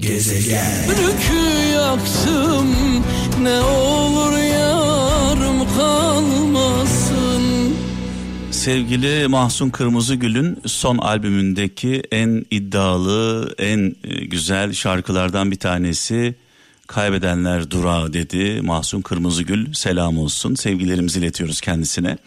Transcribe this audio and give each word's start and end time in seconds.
Gezegen. 0.00 0.88
Rükü 0.88 1.72
yaktım 1.74 2.66
ne 3.42 3.60
olur 3.60 4.38
yarım 4.38 5.76
kalmasın. 5.76 7.42
Sevgili 8.50 9.28
Mahsun 9.28 9.70
Kırmızıgül'ün 9.70 10.58
son 10.66 10.98
albümündeki 10.98 12.02
en 12.12 12.44
iddialı, 12.50 13.54
en 13.58 13.96
e, 14.04 14.24
güzel 14.24 14.72
şarkılardan 14.72 15.50
bir 15.50 15.58
tanesi 15.58 16.34
Kaybedenler 16.86 17.70
Durağı 17.70 18.12
dedi 18.12 18.60
Mahsun 18.62 19.00
Kırmızıgül 19.00 19.72
selam 19.72 20.18
olsun 20.18 20.54
sevgilerimizi 20.54 21.18
iletiyoruz 21.18 21.60
kendisine. 21.60 22.18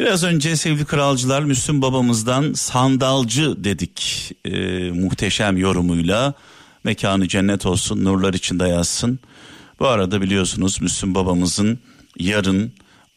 Biraz 0.00 0.24
önce 0.24 0.56
sevgili 0.56 0.84
kralcılar 0.84 1.42
Müslüm 1.42 1.82
babamızdan 1.82 2.52
sandalcı 2.52 3.64
dedik 3.64 4.32
e, 4.44 4.50
muhteşem 4.90 5.56
yorumuyla 5.56 6.34
mekanı 6.86 7.28
cennet 7.28 7.66
olsun 7.66 8.04
nurlar 8.04 8.34
içinde 8.34 8.68
yazsın. 8.68 9.18
Bu 9.80 9.86
arada 9.86 10.22
biliyorsunuz 10.22 10.80
Müslüm 10.80 11.14
babamızın 11.14 11.78
yarın 12.18 12.72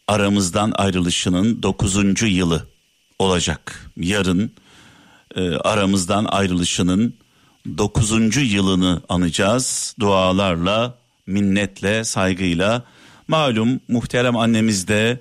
aramızdan 0.08 0.72
ayrılışının 0.74 1.62
9. 1.62 2.22
yılı 2.22 2.66
olacak. 3.18 3.90
Yarın 3.96 4.52
e, 5.36 5.50
aramızdan 5.50 6.24
ayrılışının 6.24 7.14
9. 7.78 8.36
yılını 8.52 9.02
anacağız. 9.08 9.94
Dualarla, 10.00 10.98
minnetle, 11.26 12.04
saygıyla. 12.04 12.82
Malum 13.28 13.80
muhterem 13.88 14.36
annemiz 14.36 14.88
de 14.88 15.20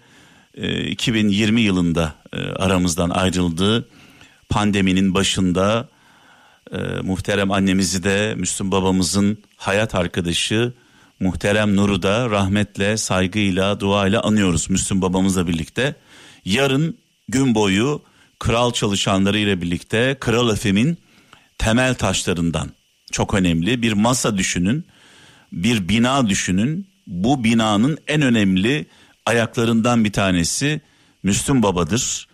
e, 0.54 0.88
2020 0.88 1.62
yılında 1.62 2.14
e, 2.34 2.38
aramızdan 2.38 3.10
ayrıldı. 3.10 3.90
Pandeminin 4.50 5.14
başında 5.14 5.90
e, 6.72 6.78
muhterem 7.02 7.52
annemizi 7.52 8.04
de 8.04 8.36
Müslüm 8.38 8.72
babamızın 8.72 9.38
hayat 9.58 9.96
arkadaşı 9.96 10.74
muhterem 11.20 11.76
Nur'u 11.76 12.04
da 12.04 12.30
rahmetle, 12.30 12.98
saygıyla, 12.98 13.80
duayla 13.80 14.22
anıyoruz 14.22 14.70
Müslüm 14.70 15.02
babamızla 15.02 15.48
birlikte. 15.48 15.96
Yarın 16.46 16.98
gün 17.28 17.56
boyu 17.56 18.02
kral 18.40 18.72
çalışanları 18.72 19.38
ile 19.38 19.62
birlikte 19.62 20.18
Kral 20.20 20.54
Efem'in 20.54 20.98
temel 21.58 21.96
taşlarından 21.96 22.70
çok 23.12 23.34
önemli 23.34 23.82
bir 23.82 23.94
masa 23.94 24.38
düşünün, 24.38 24.86
bir 25.52 25.90
bina 25.90 26.30
düşünün. 26.30 26.88
Bu 27.08 27.44
binanın 27.44 27.98
en 28.08 28.22
önemli 28.22 28.86
ayaklarından 29.26 30.04
bir 30.04 30.12
tanesi 30.12 30.82
Müslüm 31.24 31.64
Baba'dır. 31.64 32.29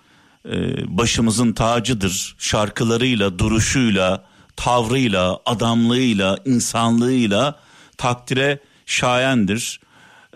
Ee, 0.51 0.97
başımızın 0.97 1.53
tacıdır. 1.53 2.35
Şarkılarıyla, 2.39 3.39
duruşuyla, 3.39 4.23
tavrıyla, 4.55 5.39
adamlığıyla, 5.45 6.39
insanlığıyla 6.45 7.59
takdire 7.97 8.59
şayendir. 8.85 9.79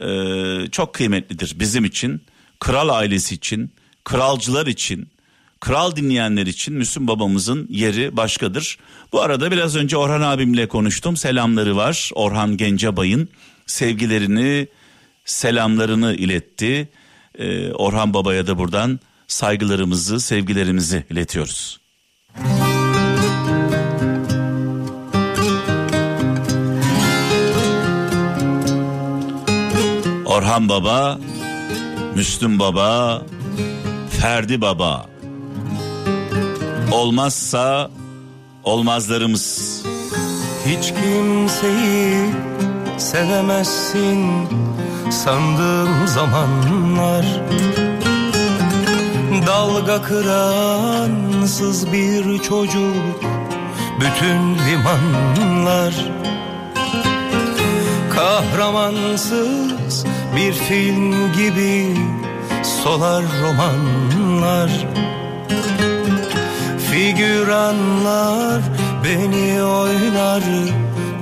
Ee, 0.01 0.71
çok 0.71 0.93
kıymetlidir 0.93 1.59
bizim 1.59 1.85
için, 1.85 2.21
kral 2.59 2.89
ailesi 2.89 3.35
için, 3.35 3.71
kralcılar 4.03 4.67
için, 4.67 5.09
kral 5.59 5.95
dinleyenler 5.95 6.47
için 6.47 6.73
Müslüm 6.73 7.07
babamızın 7.07 7.67
yeri 7.69 8.17
başkadır. 8.17 8.77
Bu 9.11 9.21
arada 9.21 9.51
biraz 9.51 9.75
önce 9.75 9.97
Orhan 9.97 10.21
abimle 10.21 10.67
konuştum. 10.67 11.17
Selamları 11.17 11.75
var. 11.75 12.11
Orhan 12.15 12.57
Gencebay'ın 12.57 13.29
sevgilerini, 13.65 14.67
selamlarını 15.25 16.15
iletti. 16.15 16.89
Ee, 17.39 17.71
Orhan 17.71 18.13
babaya 18.13 18.47
da 18.47 18.57
buradan 18.57 18.99
saygılarımızı, 19.29 20.19
sevgilerimizi 20.19 21.03
iletiyoruz. 21.09 21.79
Orhan 30.25 30.69
Baba, 30.69 31.19
Müslüm 32.15 32.59
Baba, 32.59 33.21
Ferdi 34.21 34.61
Baba. 34.61 35.05
Olmazsa 36.91 37.91
olmazlarımız. 38.63 39.81
Hiç 40.65 40.93
kimseyi 40.93 42.29
sevemezsin 42.97 44.47
sandığım 45.09 46.07
zamanlar 46.07 47.25
Dalga 49.47 50.01
kıransız 50.01 51.91
bir 51.93 52.39
çocuk 52.39 53.23
bütün 53.99 54.57
limanlar. 54.67 55.93
Kahramansız 58.15 60.05
bir 60.35 60.53
film 60.53 61.33
gibi 61.33 61.97
solar 62.83 63.23
romanlar. 63.43 64.87
Figüranlar 66.91 68.61
beni 69.03 69.63
oynar 69.63 70.43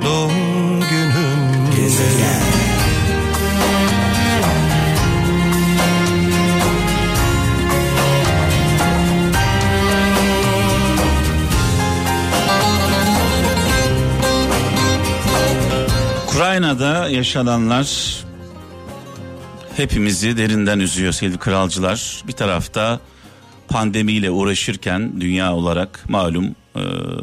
doğum 0.06 0.80
günüm 0.90 1.72
Gezegen 1.76 2.37
Ukrayna'da 16.38 17.10
yaşananlar 17.10 18.18
hepimizi 19.78 20.38
derinden 20.38 20.80
üzüyor 20.80 21.12
sevgili 21.14 21.38
kralcılar. 21.38 22.24
Bir 22.28 22.34
tarafta 22.34 23.00
pandemiyle 23.68 24.32
uğraşırken 24.32 25.22
dünya 25.22 25.56
olarak 25.56 26.10
malum 26.10 26.46
e, 26.46 26.82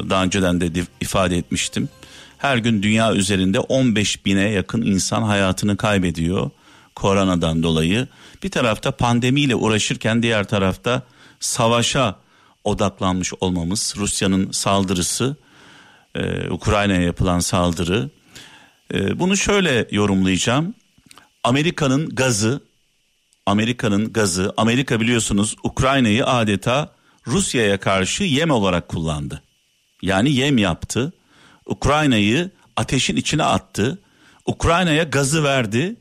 daha 0.09 0.23
önceden 0.23 0.61
de 0.61 0.69
ifade 1.01 1.37
etmiştim. 1.37 1.89
Her 2.37 2.57
gün 2.57 2.83
dünya 2.83 3.13
üzerinde 3.13 3.59
15 3.59 4.25
bine 4.25 4.49
yakın 4.49 4.81
insan 4.81 5.23
hayatını 5.23 5.77
kaybediyor 5.77 6.49
koronadan 6.95 7.63
dolayı. 7.63 8.07
Bir 8.43 8.51
tarafta 8.51 8.91
pandemiyle 8.91 9.55
uğraşırken 9.55 10.23
diğer 10.23 10.43
tarafta 10.43 11.01
savaşa 11.39 12.15
odaklanmış 12.63 13.33
olmamız, 13.41 13.93
Rusya'nın 13.97 14.51
saldırısı, 14.51 15.35
e, 16.15 16.49
Ukrayna'ya 16.49 17.01
yapılan 17.01 17.39
saldırı. 17.39 18.09
E, 18.93 19.19
bunu 19.19 19.37
şöyle 19.37 19.87
yorumlayacağım. 19.91 20.75
Amerika'nın 21.43 22.09
gazı, 22.09 22.61
Amerika'nın 23.45 24.13
gazı, 24.13 24.53
Amerika 24.57 25.01
biliyorsunuz 25.01 25.55
Ukrayna'yı 25.63 26.25
adeta 26.25 26.95
Rusya'ya 27.27 27.79
karşı 27.79 28.23
yem 28.23 28.51
olarak 28.51 28.87
kullandı. 28.87 29.43
Yani 30.01 30.33
yem 30.33 30.57
yaptı. 30.57 31.13
Ukrayna'yı 31.65 32.51
ateşin 32.75 33.15
içine 33.15 33.43
attı. 33.43 34.01
Ukrayna'ya 34.45 35.03
gazı 35.03 35.43
verdi. 35.43 35.95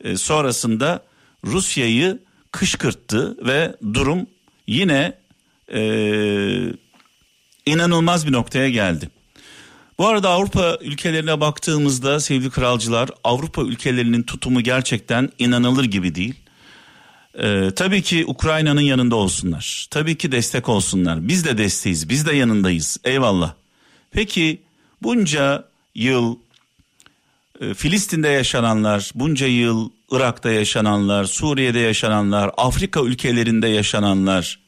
E, 0.00 0.16
sonrasında 0.16 1.04
Rusya'yı 1.44 2.22
kışkırttı 2.52 3.46
ve 3.46 3.76
durum 3.94 4.26
yine 4.66 5.18
e, 5.72 5.80
inanılmaz 7.66 8.26
bir 8.26 8.32
noktaya 8.32 8.70
geldi. 8.70 9.10
Bu 9.98 10.06
arada 10.06 10.30
Avrupa 10.30 10.78
ülkelerine 10.80 11.40
baktığımızda 11.40 12.20
sevgili 12.20 12.50
kralcılar 12.50 13.10
Avrupa 13.24 13.62
ülkelerinin 13.62 14.22
tutumu 14.22 14.60
gerçekten 14.60 15.30
inanılır 15.38 15.84
gibi 15.84 16.14
değil. 16.14 16.34
Ee, 17.38 17.70
tabii 17.76 18.02
ki 18.02 18.24
Ukrayna'nın 18.26 18.80
yanında 18.80 19.16
olsunlar. 19.16 19.86
Tabii 19.90 20.18
ki 20.18 20.32
destek 20.32 20.68
olsunlar. 20.68 21.28
Biz 21.28 21.44
de 21.44 21.58
desteğiz. 21.58 22.08
Biz 22.08 22.26
de 22.26 22.36
yanındayız. 22.36 22.96
Eyvallah. 23.04 23.54
Peki 24.10 24.62
bunca 25.02 25.64
yıl 25.94 26.36
e, 27.60 27.74
Filistin'de 27.74 28.28
yaşananlar, 28.28 29.10
bunca 29.14 29.46
yıl 29.46 29.90
Irak'ta 30.10 30.50
yaşananlar, 30.50 31.24
Suriye'de 31.24 31.78
yaşananlar, 31.78 32.50
Afrika 32.56 33.00
ülkelerinde 33.00 33.68
yaşananlar, 33.68 34.58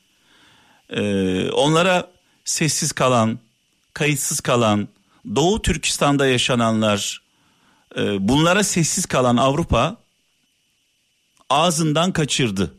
e, 0.90 1.02
onlara 1.50 2.10
sessiz 2.44 2.92
kalan, 2.92 3.38
kayıtsız 3.94 4.40
kalan, 4.40 4.88
Doğu 5.34 5.62
Türkistan'da 5.62 6.26
yaşananlar, 6.26 7.22
e, 7.96 8.28
bunlara 8.28 8.64
sessiz 8.64 9.06
kalan 9.06 9.36
Avrupa 9.36 9.96
ağzından 11.50 12.12
kaçırdı. 12.12 12.74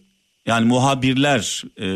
Yani 0.46 0.66
muhabirler 0.66 1.64
e, 1.82 1.88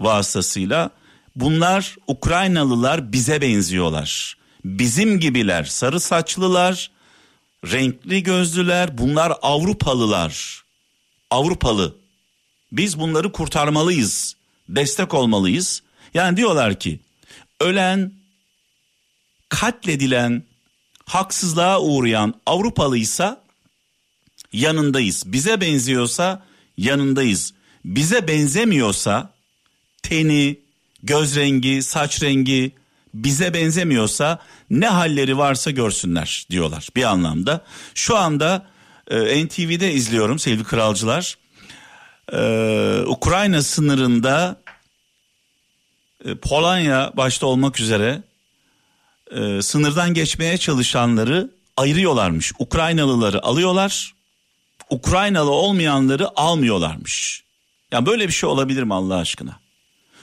vasıtasıyla 0.00 0.90
bunlar 1.36 1.96
Ukraynalılar 2.06 3.12
bize 3.12 3.40
benziyorlar. 3.40 4.36
Bizim 4.64 5.20
gibiler, 5.20 5.64
sarı 5.64 6.00
saçlılar, 6.00 6.90
renkli 7.64 8.22
gözlüler, 8.22 8.98
bunlar 8.98 9.32
Avrupalılar. 9.42 10.62
Avrupalı. 11.30 11.96
Biz 12.72 13.00
bunları 13.00 13.32
kurtarmalıyız. 13.32 14.36
Destek 14.68 15.14
olmalıyız. 15.14 15.82
Yani 16.14 16.36
diyorlar 16.36 16.78
ki 16.78 17.00
ölen, 17.60 18.12
katledilen 19.52 20.42
haksızlığa 21.04 21.80
uğrayan 21.80 22.34
Avrupalıysa 22.46 23.42
yanındayız. 24.52 25.22
Bize 25.26 25.60
benziyorsa 25.60 26.42
yanındayız. 26.76 27.54
Bize 27.84 28.28
benzemiyorsa 28.28 29.32
teni, 30.02 30.58
göz 31.02 31.36
rengi, 31.36 31.82
saç 31.82 32.22
rengi 32.22 32.72
bize 33.14 33.54
benzemiyorsa 33.54 34.38
ne 34.70 34.88
halleri 34.88 35.38
varsa 35.38 35.70
görsünler 35.70 36.46
diyorlar 36.50 36.88
bir 36.96 37.04
anlamda. 37.04 37.64
Şu 37.94 38.16
anda 38.16 38.66
e, 39.10 39.46
NTV'de 39.46 39.92
izliyorum 39.92 40.38
sevgili 40.38 40.64
kralcılar. 40.64 41.38
Ee, 42.32 43.02
Ukrayna 43.06 43.62
sınırında 43.62 44.60
e, 46.24 46.34
Polonya 46.34 47.12
başta 47.16 47.46
olmak 47.46 47.80
üzere 47.80 48.22
e, 49.34 49.62
sınırdan 49.62 50.14
geçmeye 50.14 50.58
çalışanları 50.58 51.50
ayırıyorlarmış. 51.76 52.52
Ukraynalıları 52.58 53.42
alıyorlar. 53.42 54.14
Ukraynalı 54.90 55.50
olmayanları 55.50 56.38
almıyorlarmış. 56.40 57.44
Yani 57.92 58.06
böyle 58.06 58.28
bir 58.28 58.32
şey 58.32 58.48
olabilir 58.48 58.82
mi 58.82 58.94
Allah 58.94 59.16
aşkına? 59.16 59.60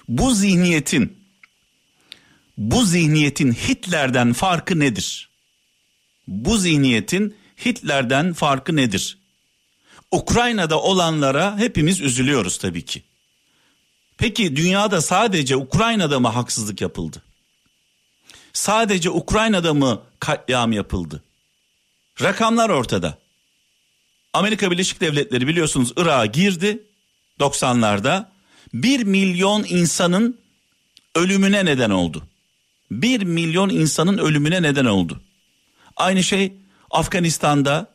Bu 0.08 0.34
zihniyetin 0.34 1.20
bu 2.58 2.86
zihniyetin 2.86 3.54
Hitler'den 3.54 4.34
farkı 4.34 4.80
nedir? 4.80 5.30
Bu 6.28 6.58
zihniyetin 6.58 7.36
Hitler'den 7.66 8.34
farkı 8.34 8.76
nedir? 8.76 9.18
Ukrayna'da 10.12 10.82
olanlara 10.82 11.58
hepimiz 11.58 12.02
üzülüyoruz 12.02 12.58
tabii 12.58 12.86
ki. 12.86 13.04
Peki 14.18 14.56
dünyada 14.56 15.02
sadece 15.02 15.56
Ukrayna'da 15.56 16.20
mı 16.20 16.28
haksızlık 16.28 16.82
yapıldı? 16.82 17.24
Sadece 18.54 19.10
Ukrayna'da 19.10 19.74
mı 19.74 20.01
katliam 20.19 20.72
yapıldı? 20.72 21.24
Rakamlar 22.22 22.69
ortada. 22.69 23.18
Amerika 24.34 24.72
Birleşik 24.72 25.01
Devletleri 25.01 25.48
biliyorsunuz 25.48 25.94
Irak'a 25.98 26.25
girdi 26.25 26.84
90'larda. 27.40 28.25
1 28.74 29.04
milyon 29.04 29.66
insanın 29.69 30.40
ölümüne 31.16 31.66
neden 31.66 31.90
oldu. 31.90 32.24
1 32.92 33.22
milyon 33.22 33.69
insanın 33.69 34.18
ölümüne 34.18 34.62
neden 34.62 34.86
oldu. 34.86 35.22
Aynı 35.95 36.24
şey 36.24 36.54
Afganistan'da, 36.92 37.88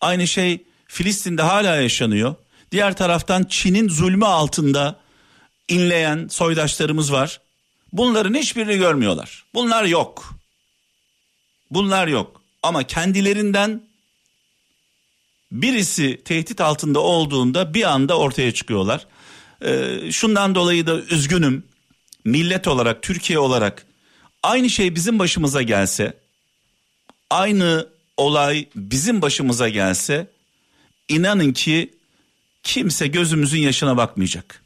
aynı 0.00 0.26
şey 0.26 0.64
Filistin'de 0.86 1.42
hala 1.42 1.76
yaşanıyor. 1.76 2.34
Diğer 2.72 2.96
taraftan 2.96 3.44
Çin'in 3.44 3.88
zulmü 3.88 4.26
altında 4.26 5.00
inleyen 5.68 6.28
soydaşlarımız 6.28 7.12
var. 7.12 7.40
Bunların 7.92 8.34
hiçbirini 8.34 8.78
görmüyorlar. 8.78 9.44
Bunlar 9.54 9.84
yok. 9.84 10.34
Bunlar 11.70 12.06
yok. 12.08 12.42
Ama 12.62 12.82
kendilerinden 12.82 13.82
birisi 15.52 16.20
tehdit 16.24 16.60
altında 16.60 17.00
olduğunda 17.00 17.74
bir 17.74 17.90
anda 17.90 18.18
ortaya 18.18 18.54
çıkıyorlar. 18.54 19.06
Ee, 19.64 19.98
şundan 20.12 20.54
dolayı 20.54 20.86
da 20.86 21.00
üzgünüm. 21.00 21.64
Millet 22.24 22.68
olarak, 22.68 23.02
Türkiye 23.02 23.38
olarak 23.38 23.86
aynı 24.42 24.70
şey 24.70 24.94
bizim 24.94 25.18
başımıza 25.18 25.62
gelse, 25.62 26.18
aynı 27.30 27.88
olay 28.16 28.66
bizim 28.76 29.22
başımıza 29.22 29.68
gelse 29.68 30.30
inanın 31.08 31.52
ki 31.52 31.94
kimse 32.62 33.06
gözümüzün 33.06 33.58
yaşına 33.58 33.96
bakmayacak. 33.96 34.62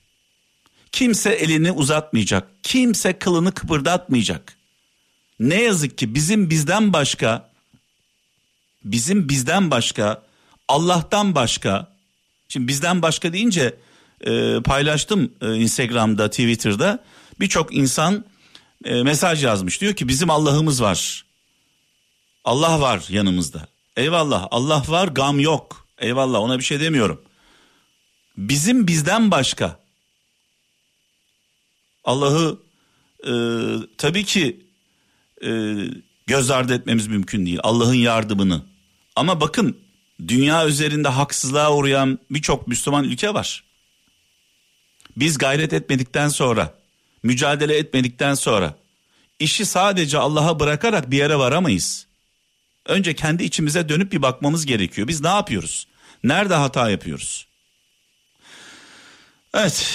Kimse 0.95 1.31
elini 1.31 1.73
uzatmayacak. 1.73 2.49
Kimse 2.63 3.19
kılını 3.19 3.53
kıpırdatmayacak. 3.53 4.57
Ne 5.41 5.63
yazık 5.63 5.99
ki 5.99 6.15
bizim 6.15 6.51
bizden 6.51 6.93
başka 6.93 7.51
bizim 8.85 9.29
bizden 9.29 9.71
başka 9.71 10.23
Allah'tan 10.69 11.35
başka 11.35 11.93
şimdi 12.49 12.69
bizden 12.69 13.03
başka 13.03 13.33
deyince 13.33 13.75
e, 14.27 14.61
paylaştım 14.65 15.33
e, 15.43 15.55
Instagram'da 15.55 16.31
Twitter'da. 16.31 17.05
Birçok 17.41 17.75
insan 17.75 18.25
e, 18.85 19.03
mesaj 19.03 19.45
yazmış. 19.45 19.81
Diyor 19.81 19.95
ki 19.95 20.09
bizim 20.09 20.31
Allah'ımız 20.31 20.83
var. 20.83 21.25
Allah 22.45 22.81
var 22.81 23.05
yanımızda. 23.09 23.69
Eyvallah 23.97 24.49
Allah 24.51 24.83
var 24.89 25.09
gam 25.09 25.41
yok. 25.41 25.87
Eyvallah 25.99 26.39
ona 26.41 26.59
bir 26.59 26.65
şey 26.65 26.81
demiyorum. 26.81 27.23
Bizim 28.37 28.87
bizden 28.87 29.31
başka 29.31 29.84
Allah'ı 32.05 32.59
e, 33.27 33.33
tabii 33.99 34.25
ki 34.25 34.67
e, 35.45 35.77
göz 36.27 36.51
ardı 36.51 36.75
etmemiz 36.75 37.07
mümkün 37.07 37.47
değil. 37.47 37.59
Allah'ın 37.63 37.95
yardımını. 37.95 38.63
Ama 39.17 39.41
bakın 39.41 39.79
dünya 40.29 40.67
üzerinde 40.67 41.09
haksızlığa 41.09 41.75
uğrayan 41.75 42.19
birçok 42.31 42.69
Müslüman 42.69 43.05
ülke 43.05 43.35
var. 43.35 43.65
Biz 45.17 45.39
gayret 45.39 45.73
etmedikten 45.73 46.29
sonra, 46.29 46.75
mücadele 47.23 47.77
etmedikten 47.77 48.35
sonra 48.35 48.77
işi 49.39 49.67
sadece 49.67 50.19
Allah'a 50.19 50.61
bırakarak 50.61 51.11
bir 51.11 51.17
yere 51.17 51.39
varamayız. 51.39 52.07
Önce 52.87 53.15
kendi 53.15 53.45
içimize 53.45 53.89
dönüp 53.89 54.13
bir 54.13 54.23
bakmamız 54.23 54.67
gerekiyor. 54.67 55.09
Biz 55.09 55.21
ne 55.21 55.29
yapıyoruz? 55.29 55.87
Nerede 56.25 56.55
hata 56.55 56.91
yapıyoruz? 56.91 57.47
Evet. 59.55 59.87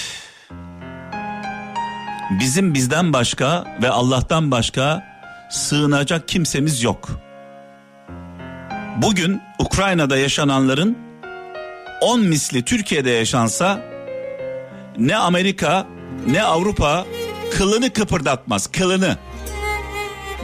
Bizim 2.30 2.74
bizden 2.74 3.12
başka 3.12 3.78
ve 3.82 3.90
Allah'tan 3.90 4.50
başka 4.50 5.04
sığınacak 5.50 6.28
kimsemiz 6.28 6.82
yok. 6.82 7.08
Bugün 8.96 9.42
Ukrayna'da 9.58 10.16
yaşananların 10.16 10.98
10 12.00 12.20
misli 12.20 12.64
Türkiye'de 12.64 13.10
yaşansa 13.10 13.82
ne 14.98 15.16
Amerika 15.16 15.86
ne 16.26 16.42
Avrupa 16.42 17.06
kılını 17.52 17.92
kıpırdatmaz 17.92 18.66
kılını. 18.66 19.16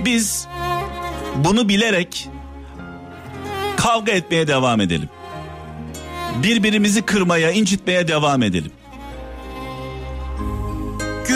Biz 0.04 0.48
bunu 1.36 1.68
bilerek 1.68 2.28
kavga 3.76 4.12
etmeye 4.12 4.46
devam 4.48 4.80
edelim. 4.80 5.08
Birbirimizi 6.42 7.02
kırmaya, 7.02 7.50
incitmeye 7.50 8.08
devam 8.08 8.42
edelim. 8.42 8.72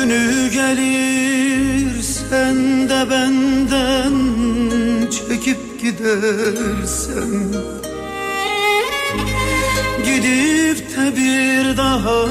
Günü 0.00 0.50
gelir 0.50 2.02
sen 2.02 2.88
de 2.88 3.10
benden 3.10 4.14
çekip 5.10 5.80
gidersen. 5.80 7.54
Gidip 10.04 10.96
de 10.96 11.16
bir 11.16 11.76
daha 11.76 12.26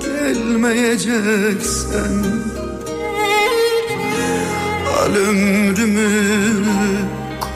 gelmeyeceksen. 0.00 2.24
Al 4.98 5.14
ömrümü 5.14 6.12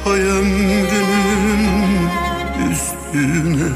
koy 0.04 0.20
ömrünün 0.20 2.08
üstüne. 2.72 3.70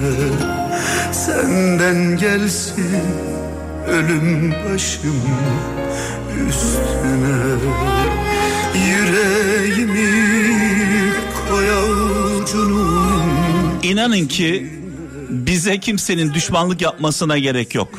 Senden 1.13 2.17
gelsin 2.17 3.30
ölüm 3.91 4.55
başım 4.65 5.23
üstüne 6.49 7.41
Yüreğimi 8.89 10.11
koy 11.49 11.71
avucunun 11.71 13.23
İnanın 13.83 14.27
ki 14.27 14.81
bize 15.31 15.81
kimsenin 15.81 16.35
düşmanlık 16.35 16.81
yapmasına 16.81 17.39
gerek 17.39 17.75
yok. 17.75 17.99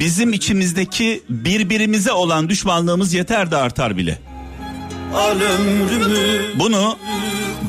Bizim 0.00 0.32
içimizdeki 0.32 1.22
birbirimize 1.28 2.12
olan 2.12 2.48
düşmanlığımız 2.48 3.14
yeter 3.14 3.50
de 3.50 3.56
artar 3.56 3.96
bile. 3.96 4.18
Bunu 6.54 6.98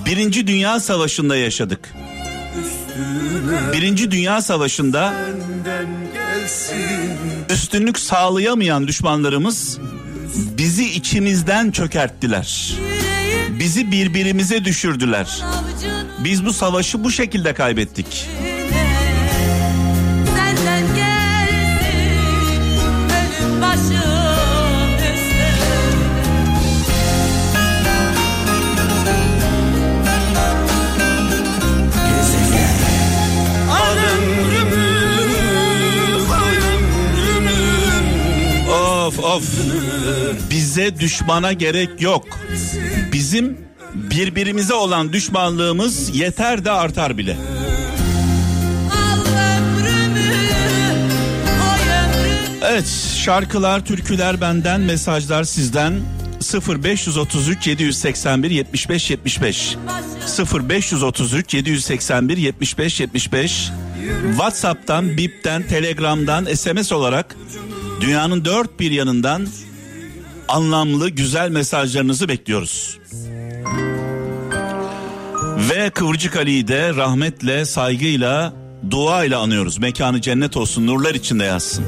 Birinci 0.05 0.47
Dünya 0.47 0.79
Savaşı'nda 0.79 1.35
yaşadık. 1.35 1.93
Birinci 3.73 4.11
Dünya 4.11 4.41
Savaşı'nda 4.41 5.13
üstünlük 7.49 7.99
sağlayamayan 7.99 8.87
düşmanlarımız 8.87 9.77
bizi 10.57 10.89
içimizden 10.89 11.71
çökerttiler. 11.71 12.73
Bizi 13.59 13.91
birbirimize 13.91 14.65
düşürdüler. 14.65 15.43
Biz 16.23 16.45
bu 16.45 16.53
savaşı 16.53 17.03
bu 17.03 17.11
şekilde 17.11 17.53
kaybettik. 17.53 18.29
Of. 39.33 39.43
Bize 40.49 40.99
düşmana 40.99 41.53
gerek 41.53 42.01
yok. 42.01 42.27
Bizim 43.13 43.57
birbirimize 43.93 44.73
olan 44.73 45.13
düşmanlığımız 45.13 46.15
yeter 46.15 46.65
de 46.65 46.71
artar 46.71 47.17
bile. 47.17 47.37
Evet 52.63 52.87
şarkılar, 53.17 53.85
türküler 53.85 54.41
benden, 54.41 54.81
mesajlar 54.81 55.43
sizden 55.43 55.93
0533 56.67 57.67
781 57.67 58.51
75 58.51 59.09
75 59.11 59.77
0533 60.69 61.53
781 61.53 62.37
75 62.37 62.99
75 62.99 63.69
WhatsApp'tan, 64.27 65.17
Bip'ten, 65.17 65.63
Telegram'dan 65.67 66.45
SMS 66.45 66.91
olarak 66.91 67.35
dünyanın 68.03 68.45
dört 68.45 68.79
bir 68.79 68.91
yanından 68.91 69.47
anlamlı 70.47 71.09
güzel 71.09 71.49
mesajlarınızı 71.49 72.27
bekliyoruz. 72.27 72.99
Ve 75.69 75.89
Kıvırcık 75.89 76.35
Ali'yi 76.37 76.67
de 76.67 76.95
rahmetle, 76.95 77.65
saygıyla, 77.65 78.53
duayla 78.91 79.39
anıyoruz. 79.39 79.77
Mekanı 79.77 80.21
cennet 80.21 80.57
olsun, 80.57 80.87
nurlar 80.87 81.15
içinde 81.15 81.43
yazsın. 81.43 81.85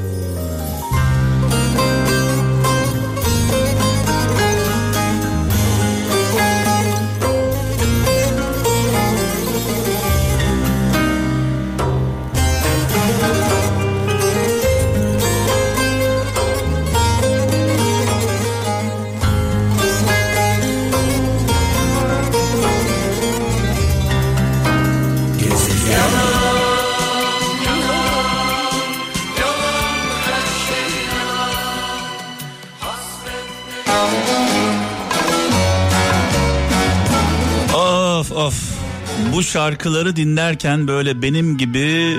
Bu 39.36 39.44
şarkıları 39.44 40.16
dinlerken 40.16 40.88
böyle 40.88 41.22
benim 41.22 41.58
gibi 41.58 42.18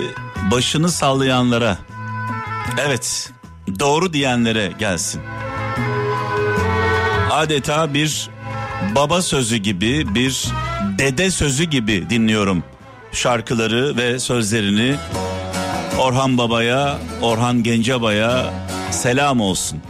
başını 0.51 0.89
sallayanlara, 0.89 1.79
evet 2.87 3.33
doğru 3.81 4.13
diyenlere 4.13 4.73
gelsin. 4.79 5.23
Adeta 7.31 7.95
bir 7.95 8.31
baba 8.95 9.23
sözü 9.23 9.57
gibi, 9.57 10.15
bir 10.15 10.47
dede 10.99 11.31
sözü 11.31 11.65
gibi 11.65 12.11
dinliyorum 12.11 12.65
şarkıları 13.13 13.97
ve 13.97 14.19
sözlerini. 14.19 14.97
Orhan 15.99 16.39
Baba'ya, 16.39 16.99
Orhan 17.23 17.63
Gencebay'a 17.63 18.55
selam 18.91 19.41
olsun. 19.41 19.81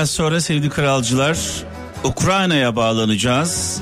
Biraz 0.00 0.10
sonra 0.10 0.40
sevgili 0.40 0.70
kralcılar 0.70 1.38
Ukrayna'ya 2.04 2.76
bağlanacağız. 2.76 3.80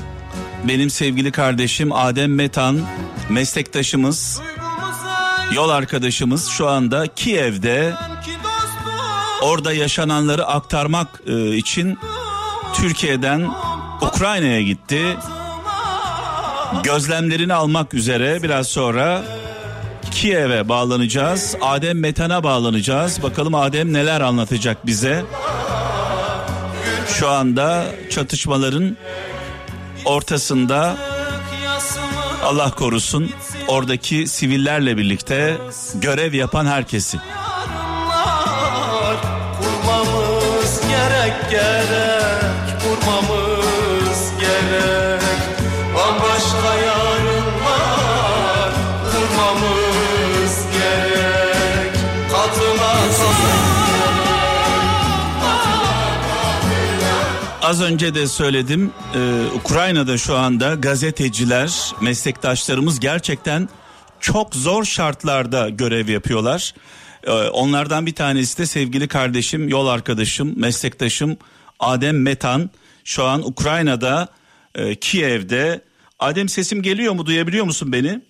Benim 0.67 0.89
sevgili 0.89 1.31
kardeşim 1.31 1.91
Adem 1.91 2.35
Metan 2.35 2.79
meslektaşımız, 3.29 4.41
yol 5.53 5.69
arkadaşımız 5.69 6.47
şu 6.47 6.67
anda 6.67 7.07
Kiev'de 7.07 7.93
orada 9.41 9.73
yaşananları 9.73 10.45
aktarmak 10.45 11.21
e, 11.27 11.55
için 11.55 11.97
Türkiye'den 12.73 13.49
Ukrayna'ya 14.01 14.61
gitti. 14.61 15.01
Gözlemlerini 16.83 17.53
almak 17.53 17.93
üzere 17.93 18.43
biraz 18.43 18.67
sonra 18.67 19.23
Kiev'e 20.11 20.69
bağlanacağız. 20.69 21.55
Adem 21.61 21.99
Metan'a 21.99 22.43
bağlanacağız. 22.43 23.23
Bakalım 23.23 23.55
Adem 23.55 23.93
neler 23.93 24.21
anlatacak 24.21 24.85
bize. 24.85 25.25
Şu 27.19 27.29
anda 27.29 27.85
çatışmaların 28.09 28.97
ortasında 30.05 30.97
Allah 32.43 32.71
korusun 32.71 33.31
oradaki 33.67 34.27
sivillerle 34.27 34.97
birlikte 34.97 35.57
görev 35.95 36.33
yapan 36.33 36.65
herkesi. 36.65 37.17
Az 57.69 57.81
önce 57.81 58.15
de 58.15 58.27
söyledim 58.27 58.91
e, 59.15 59.45
Ukrayna'da 59.55 60.17
şu 60.17 60.35
anda 60.35 60.73
gazeteciler 60.73 61.91
meslektaşlarımız 62.01 62.99
gerçekten 62.99 63.69
çok 64.19 64.55
zor 64.55 64.83
şartlarda 64.83 65.69
görev 65.69 66.09
yapıyorlar. 66.09 66.73
E, 67.23 67.31
onlardan 67.31 68.05
bir 68.05 68.15
tanesi 68.15 68.57
de 68.57 68.65
sevgili 68.65 69.07
kardeşim, 69.07 69.69
yol 69.69 69.87
arkadaşım, 69.87 70.59
meslektaşım 70.59 71.37
Adem 71.79 72.21
Metan. 72.21 72.69
Şu 73.03 73.23
an 73.23 73.47
Ukrayna'da 73.47 74.27
e, 74.75 74.95
Kiev'de. 74.95 75.81
Adem 76.19 76.49
sesim 76.49 76.81
geliyor 76.81 77.13
mu 77.13 77.25
duyabiliyor 77.25 77.65
musun 77.65 77.91
beni? 77.91 78.21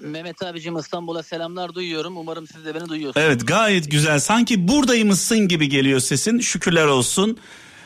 Mehmet 0.00 0.42
abicim 0.42 0.76
İstanbul'a 0.76 1.22
selamlar 1.22 1.74
duyuyorum. 1.74 2.16
Umarım 2.16 2.46
siz 2.46 2.64
de 2.64 2.74
beni 2.74 2.88
duyuyorsunuz. 2.88 3.26
Evet 3.26 3.46
gayet 3.46 3.90
güzel 3.90 4.20
sanki 4.20 4.68
buradaymışsın 4.68 5.48
gibi 5.48 5.68
geliyor 5.68 6.00
sesin 6.00 6.40
şükürler 6.40 6.86
olsun. 6.86 7.38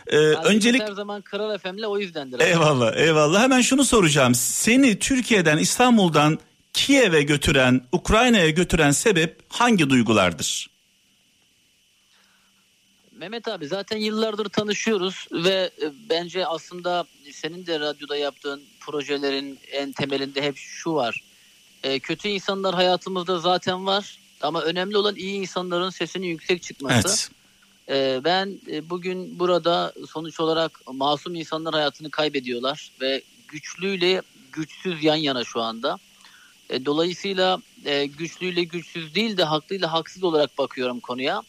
E, 0.06 0.18
Abi 0.18 0.46
öncelik 0.48 0.82
Her 0.82 0.92
zaman 0.92 1.22
Kral 1.22 1.58
FM'le 1.58 1.84
o 1.86 1.98
yüzdendir. 1.98 2.40
Eyvallah 2.40 2.96
eyvallah. 2.96 3.42
Hemen 3.42 3.60
şunu 3.60 3.84
soracağım. 3.84 4.34
Seni 4.34 4.98
Türkiye'den 4.98 5.58
İstanbul'dan 5.58 6.38
Kiev'e 6.72 7.22
götüren, 7.22 7.80
Ukrayna'ya 7.92 8.50
götüren 8.50 8.90
sebep 8.90 9.40
hangi 9.48 9.90
duygulardır? 9.90 10.70
Mehmet 13.12 13.48
abi 13.48 13.66
zaten 13.66 13.96
yıllardır 13.96 14.48
tanışıyoruz 14.48 15.26
ve 15.32 15.70
e, 15.82 15.92
bence 16.10 16.46
aslında 16.46 17.04
senin 17.32 17.66
de 17.66 17.80
radyoda 17.80 18.16
yaptığın 18.16 18.62
projelerin 18.80 19.58
en 19.72 19.92
temelinde 19.92 20.42
hep 20.42 20.56
şu 20.56 20.94
var. 20.94 21.24
E, 21.82 21.98
kötü 21.98 22.28
insanlar 22.28 22.74
hayatımızda 22.74 23.38
zaten 23.38 23.86
var 23.86 24.18
ama 24.40 24.62
önemli 24.62 24.96
olan 24.96 25.16
iyi 25.16 25.34
insanların 25.34 25.90
sesinin 25.90 26.26
yüksek 26.26 26.62
çıkması. 26.62 27.08
Evet. 27.08 27.30
E, 27.88 28.20
ben 28.24 28.60
e, 28.70 28.90
bugün 28.90 29.38
burada 29.38 29.92
sonuç 30.08 30.40
olarak 30.40 30.80
masum 30.94 31.34
insanlar 31.34 31.74
hayatını 31.74 32.10
kaybediyorlar 32.10 32.90
ve 33.00 33.22
güçlüyle 33.48 34.22
güçsüz 34.52 35.04
yan 35.04 35.16
yana 35.16 35.44
şu 35.44 35.60
anda. 35.60 35.98
E, 36.70 36.84
dolayısıyla 36.86 37.58
e, 37.84 38.06
güçlüyle 38.06 38.64
güçsüz 38.64 39.14
değil 39.14 39.36
de 39.36 39.44
haklıyla 39.44 39.92
haksız 39.92 40.24
olarak 40.24 40.58
bakıyorum 40.58 41.00
konuya. 41.00 41.42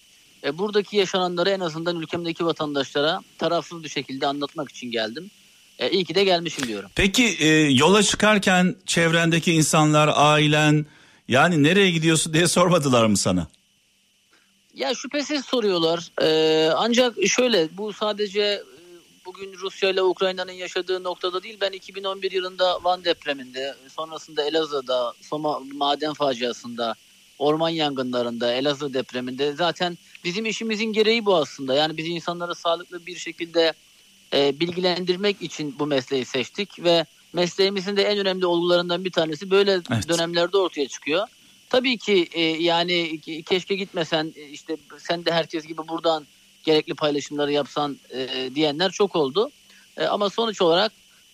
E, 0.44 0.58
buradaki 0.58 0.98
yaşananları 0.98 1.50
en 1.50 1.60
azından 1.60 1.96
ülkemdeki 1.96 2.46
vatandaşlara 2.46 3.22
tarafsız 3.38 3.84
bir 3.84 3.90
şekilde 3.90 4.28
anlatmak 4.28 4.70
için 4.70 4.92
geldim. 4.92 5.32
E, 5.80 5.92
iyi 5.92 6.06
ki 6.06 6.16
de 6.16 6.24
gelmişim 6.24 6.68
diyorum. 6.68 6.90
Peki 6.96 7.24
e, 7.40 7.48
yola 7.72 8.04
çıkarken 8.04 8.76
çevrendeki 8.86 9.54
insanlar, 9.54 10.10
ailen 10.16 10.86
yani 11.28 11.64
nereye 11.64 11.92
gidiyorsun 11.92 12.34
diye 12.34 12.48
sormadılar 12.48 13.06
mı 13.06 13.18
sana? 13.18 13.48
Ya 14.78 14.94
şüphesiz 14.94 15.46
soruyorlar. 15.46 16.12
Ee, 16.22 16.70
ancak 16.76 17.16
şöyle 17.28 17.78
bu 17.78 17.94
sadece 17.94 18.42
e, 18.42 18.64
bugün 19.26 19.54
Rusya 19.54 19.90
ile 19.90 20.02
Ukrayna'nın 20.02 20.52
yaşadığı 20.52 21.04
noktada 21.04 21.44
değil. 21.44 21.58
Ben 21.62 21.72
2011 21.72 22.32
yılında 22.32 22.84
Van 22.84 23.04
depreminde, 23.04 23.76
sonrasında 23.96 24.44
Elazığ'da, 24.44 25.14
Soma 25.22 25.60
maden 25.74 26.14
faciasında, 26.14 26.96
orman 27.40 27.70
yangınlarında, 27.70 28.54
Elazığ 28.54 28.94
depreminde 28.94 29.54
zaten 29.54 29.98
bizim 30.24 30.46
işimizin 30.46 30.94
gereği 30.94 31.26
bu 31.26 31.36
aslında. 31.36 31.74
Yani 31.74 31.98
biz 31.98 32.08
insanları 32.08 32.56
sağlıklı 32.56 33.06
bir 33.06 33.16
şekilde 33.16 33.74
e, 34.34 34.60
bilgilendirmek 34.60 35.42
için 35.42 35.76
bu 35.80 35.86
mesleği 35.86 36.26
seçtik 36.26 36.84
ve 36.84 37.06
mesleğimizin 37.34 37.98
de 37.98 38.04
en 38.04 38.18
önemli 38.18 38.46
olgularından 38.46 39.06
bir 39.06 39.12
tanesi 39.12 39.52
böyle 39.52 39.72
Evet. 39.72 40.10
dönemlerde 40.10 40.58
ortaya 40.58 40.88
çıkıyor. 40.88 41.28
Tabii 41.70 41.98
ki 41.98 42.28
e, 42.32 42.42
yani 42.42 43.20
ke- 43.28 43.44
keşke 43.44 43.76
gitmesen 43.76 44.34
e, 44.36 44.50
işte 44.50 44.78
sen 44.98 45.26
de 45.26 45.32
herkes 45.32 45.66
gibi 45.66 45.88
buradan 45.88 46.28
gerekli 46.64 46.94
paylaşımları 46.94 47.52
yapsan 47.52 47.98
e, 48.14 48.50
diyenler 48.56 48.92
çok 48.92 49.16
oldu. 49.16 49.52
E, 49.98 50.06
ama 50.06 50.30
sonuç 50.30 50.62
olarak 50.62 50.92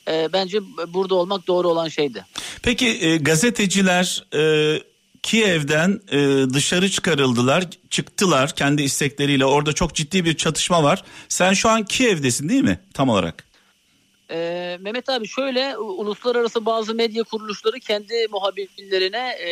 e, 0.08 0.34
bence 0.34 0.60
burada 0.88 1.16
olmak 1.16 1.48
doğru 1.48 1.70
olan 1.70 1.88
şeydi. 1.88 2.26
Peki 2.64 2.88
e, 2.88 3.18
gazeteciler 3.18 4.24
e, 4.36 4.44
Kiev'den 5.24 6.02
e, 6.12 6.50
dışarı 6.54 6.90
çıkarıldılar, 6.90 7.64
çıktılar 7.90 8.56
kendi 8.56 8.84
istekleriyle. 8.84 9.46
Orada 9.46 9.74
çok 9.74 9.96
ciddi 9.96 10.26
bir 10.26 10.38
çatışma 10.38 10.84
var. 10.84 11.04
Sen 11.30 11.54
şu 11.54 11.70
an 11.70 11.84
Kiev'desin 11.86 12.50
değil 12.50 12.64
mi 12.64 12.80
tam 12.94 13.10
olarak? 13.10 13.53
Ee, 14.34 14.78
Mehmet 14.82 15.10
abi 15.10 15.28
şöyle 15.28 15.78
uluslararası 15.78 16.66
bazı 16.66 16.96
medya 16.96 17.24
kuruluşları 17.24 17.80
kendi 17.80 18.28
muhabirlerine 18.32 19.30
e, 19.30 19.52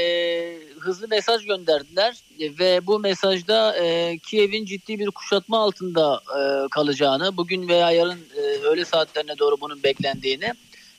hızlı 0.80 1.08
mesaj 1.08 1.46
gönderdiler 1.46 2.16
ve 2.40 2.88
bu 2.88 3.00
mesajda 3.00 3.78
e, 3.78 4.18
Kiev'in 4.18 4.66
ciddi 4.66 5.00
bir 5.00 5.12
kuşatma 5.12 5.60
altında 5.60 6.22
e, 6.38 6.68
kalacağını 6.70 7.38
bugün 7.38 7.68
veya 7.68 7.92
yarın 7.92 8.20
e, 8.38 8.42
öğle 8.42 8.86
saatlerine 8.86 9.38
doğru 9.40 9.62
bunun 9.62 9.84
beklendiğini 9.84 10.54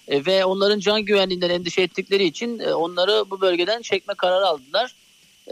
e, 0.08 0.26
ve 0.26 0.44
onların 0.44 0.78
can 0.78 1.02
güvenliğinden 1.02 1.50
endişe 1.50 1.82
ettikleri 1.82 2.24
için 2.24 2.58
e, 2.58 2.74
onları 2.74 3.30
bu 3.30 3.40
bölgeden 3.40 3.82
çekme 3.82 4.14
kararı 4.14 4.46
aldılar. 4.46 4.94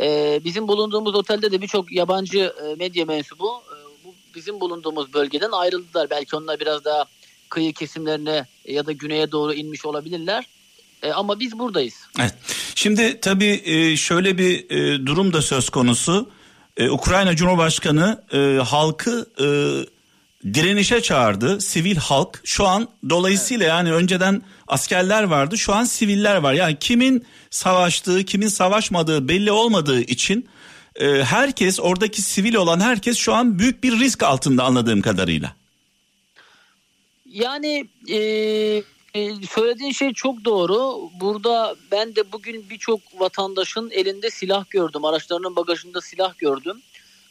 E, 0.00 0.40
bizim 0.44 0.68
bulunduğumuz 0.68 1.14
otelde 1.14 1.52
de 1.52 1.62
birçok 1.62 1.92
yabancı 1.92 2.54
e, 2.64 2.74
medya 2.74 3.04
mensubu 3.04 3.48
e, 3.48 4.04
bu 4.04 4.14
bizim 4.34 4.60
bulunduğumuz 4.60 5.12
bölgeden 5.14 5.50
ayrıldılar. 5.50 6.10
Belki 6.10 6.36
onlar 6.36 6.60
biraz 6.60 6.84
daha 6.84 7.04
kıyı 7.50 7.72
kesimlerine 7.72 8.46
ya 8.64 8.86
da 8.86 8.92
güneye 8.92 9.32
doğru 9.32 9.54
inmiş 9.54 9.84
olabilirler. 9.86 10.46
E, 11.02 11.12
ama 11.12 11.40
biz 11.40 11.58
buradayız. 11.58 11.94
Evet. 12.20 12.34
Şimdi 12.74 13.20
tabii 13.20 13.62
e, 13.64 13.96
şöyle 13.96 14.38
bir 14.38 14.70
e, 14.70 15.06
durum 15.06 15.32
da 15.32 15.42
söz 15.42 15.70
konusu. 15.70 16.30
E, 16.76 16.90
Ukrayna 16.90 17.36
Cumhurbaşkanı 17.36 18.24
e, 18.32 18.62
halkı 18.64 19.26
e, 19.40 19.46
direnişe 20.54 21.02
çağırdı. 21.02 21.60
Sivil 21.60 21.96
halk 21.96 22.40
şu 22.44 22.66
an 22.66 22.88
dolayısıyla 23.10 23.66
yani 23.66 23.92
önceden 23.92 24.42
askerler 24.68 25.22
vardı 25.22 25.58
şu 25.58 25.74
an 25.74 25.84
siviller 25.84 26.36
var. 26.36 26.52
Yani 26.52 26.76
kimin 26.80 27.26
savaştığı 27.50 28.24
kimin 28.24 28.48
savaşmadığı 28.48 29.28
belli 29.28 29.52
olmadığı 29.52 30.00
için 30.00 30.48
e, 30.96 31.24
herkes 31.24 31.80
oradaki 31.80 32.22
sivil 32.22 32.54
olan 32.54 32.80
herkes 32.80 33.16
şu 33.16 33.34
an 33.34 33.58
büyük 33.58 33.84
bir 33.84 34.00
risk 34.00 34.22
altında 34.22 34.64
anladığım 34.64 35.02
kadarıyla. 35.02 35.59
Yani 37.30 37.88
e, 38.08 38.18
e, 39.14 39.34
söylediğin 39.50 39.92
şey 39.92 40.12
çok 40.12 40.44
doğru. 40.44 41.10
Burada 41.20 41.76
ben 41.92 42.16
de 42.16 42.32
bugün 42.32 42.70
birçok 42.70 43.00
vatandaşın 43.18 43.90
elinde 43.90 44.30
silah 44.30 44.70
gördüm. 44.70 45.04
Araçlarının 45.04 45.56
bagajında 45.56 46.00
silah 46.00 46.38
gördüm. 46.38 46.82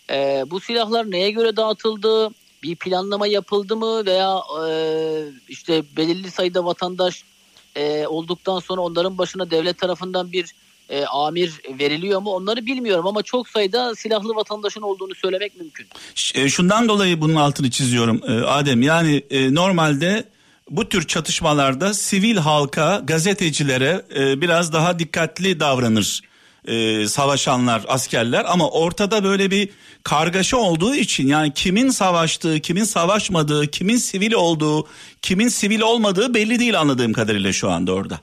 E, 0.09 0.43
bu 0.47 0.59
silahlar 0.59 1.11
neye 1.11 1.31
göre 1.31 1.55
dağıtıldı? 1.55 2.29
Bir 2.63 2.75
planlama 2.75 3.27
yapıldı 3.27 3.75
mı? 3.75 4.05
Veya 4.05 4.41
e, 4.67 4.71
işte 5.47 5.83
belirli 5.97 6.31
sayıda 6.31 6.65
vatandaş 6.65 7.23
e, 7.75 8.07
olduktan 8.07 8.59
sonra 8.59 8.81
onların 8.81 9.17
başına 9.17 9.51
devlet 9.51 9.77
tarafından 9.77 10.31
bir 10.31 10.53
e, 10.89 11.05
amir 11.05 11.61
veriliyor 11.79 12.21
mu? 12.21 12.29
Onları 12.29 12.65
bilmiyorum 12.65 13.07
ama 13.07 13.23
çok 13.23 13.49
sayıda 13.49 13.95
silahlı 13.95 14.35
vatandaşın 14.35 14.81
olduğunu 14.81 15.15
söylemek 15.15 15.59
mümkün. 15.59 15.87
E, 16.35 16.49
Şundan 16.49 16.89
dolayı 16.89 17.21
bunun 17.21 17.35
altını 17.35 17.71
çiziyorum 17.71 18.21
e, 18.27 18.45
Adem. 18.45 18.81
Yani 18.81 19.23
e, 19.29 19.53
normalde 19.55 20.25
bu 20.69 20.89
tür 20.89 21.07
çatışmalarda 21.07 21.93
sivil 21.93 22.37
halka, 22.37 23.01
gazetecilere 23.03 24.05
e, 24.15 24.41
biraz 24.41 24.73
daha 24.73 24.99
dikkatli 24.99 25.59
davranır 25.59 26.21
e, 26.65 27.07
savaşanlar, 27.07 27.85
askerler. 27.87 28.45
Ama 28.47 28.69
ortada 28.69 29.23
böyle 29.23 29.51
bir 29.51 29.69
kargaşa 30.03 30.57
olduğu 30.57 30.95
için 30.95 31.27
yani 31.27 31.53
kimin 31.53 31.89
savaştığı, 31.89 32.59
kimin 32.59 32.83
savaşmadığı, 32.83 33.67
kimin 33.67 33.97
sivil 33.97 34.33
olduğu, 34.33 34.87
kimin 35.21 35.47
sivil 35.47 35.81
olmadığı 35.81 36.33
belli 36.33 36.59
değil 36.59 36.79
anladığım 36.79 37.13
kadarıyla 37.13 37.53
şu 37.53 37.69
anda 37.69 37.93
orada. 37.93 38.19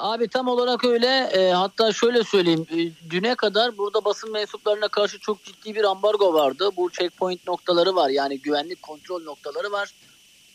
Abi 0.00 0.28
tam 0.28 0.48
olarak 0.48 0.84
öyle. 0.84 1.06
E, 1.32 1.50
hatta 1.50 1.92
şöyle 1.92 2.24
söyleyeyim. 2.24 2.66
E, 2.72 3.10
düne 3.10 3.34
kadar 3.34 3.78
burada 3.78 4.04
basın 4.04 4.32
mensuplarına 4.32 4.88
karşı 4.88 5.18
çok 5.18 5.44
ciddi 5.44 5.74
bir 5.74 5.84
ambargo 5.84 6.34
vardı. 6.34 6.70
Bu 6.76 6.90
checkpoint 6.90 7.46
noktaları 7.48 7.94
var. 7.94 8.08
Yani 8.10 8.40
güvenlik 8.40 8.82
kontrol 8.82 9.22
noktaları 9.22 9.72
var. 9.72 9.90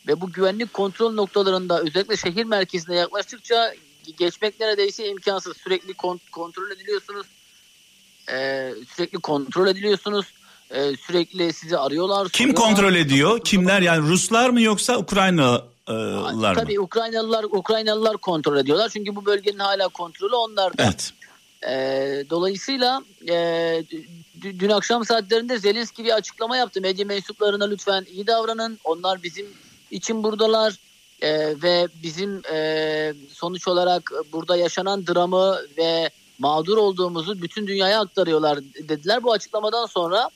Ve 0.06 0.20
bu 0.20 0.32
güvenlik 0.32 0.72
kontrol 0.72 1.12
noktalarında 1.12 1.80
özellikle 1.80 2.16
şehir 2.16 2.44
merkezine 2.44 2.96
yaklaştıkça 2.96 3.74
geçmek 4.18 4.60
neredeyse 4.60 5.08
imkansız. 5.08 5.56
Sürekli 5.56 5.94
kon- 5.94 6.20
kontrol 6.32 6.70
ediliyorsunuz. 6.70 7.26
E, 8.32 8.70
sürekli 8.96 9.18
kontrol 9.18 9.66
ediliyorsunuz. 9.66 10.26
E, 10.70 10.96
sürekli 10.96 11.52
sizi 11.52 11.78
arıyorlar. 11.78 12.28
Kim 12.28 12.50
soruyorlar. 12.50 12.76
kontrol 12.76 12.94
ediyor? 12.94 13.40
Kimler 13.44 13.82
yani 13.82 14.08
Ruslar 14.08 14.50
mı 14.50 14.60
yoksa 14.60 14.96
Ukraynalılar 15.86 16.54
mı? 16.54 16.60
Tabii 16.60 16.80
Ukraynalılar 16.80 17.44
Ukraynalılar 17.44 18.16
kontrol 18.16 18.56
ediyorlar. 18.56 18.88
Çünkü 18.88 19.16
bu 19.16 19.26
bölgenin 19.26 19.58
hala 19.58 19.88
kontrolü 19.88 20.34
onlarda. 20.34 20.82
Evet. 20.82 21.12
Ee, 21.68 22.24
dolayısıyla 22.30 23.02
e, 23.28 23.84
dün 24.42 24.70
akşam 24.70 25.04
saatlerinde 25.04 25.58
Zelenski 25.58 26.04
bir 26.04 26.16
açıklama 26.16 26.56
yaptı. 26.56 26.80
Medya 26.80 27.06
mensuplarına 27.06 27.64
lütfen 27.64 28.06
iyi 28.12 28.26
davranın. 28.26 28.78
Onlar 28.84 29.22
bizim 29.22 29.46
için 29.90 30.22
buradalar. 30.22 30.74
Ee, 31.22 31.62
ve 31.62 31.88
bizim 32.02 32.42
e, 32.52 33.14
sonuç 33.32 33.68
olarak 33.68 34.12
burada 34.32 34.56
yaşanan 34.56 35.06
dramı 35.06 35.58
ve 35.78 36.10
mağdur 36.38 36.76
olduğumuzu 36.76 37.42
bütün 37.42 37.66
dünyaya 37.66 38.00
aktarıyorlar 38.00 38.58
dediler. 38.88 39.22
Bu 39.22 39.32
açıklamadan 39.32 39.86
sonra 39.86 40.30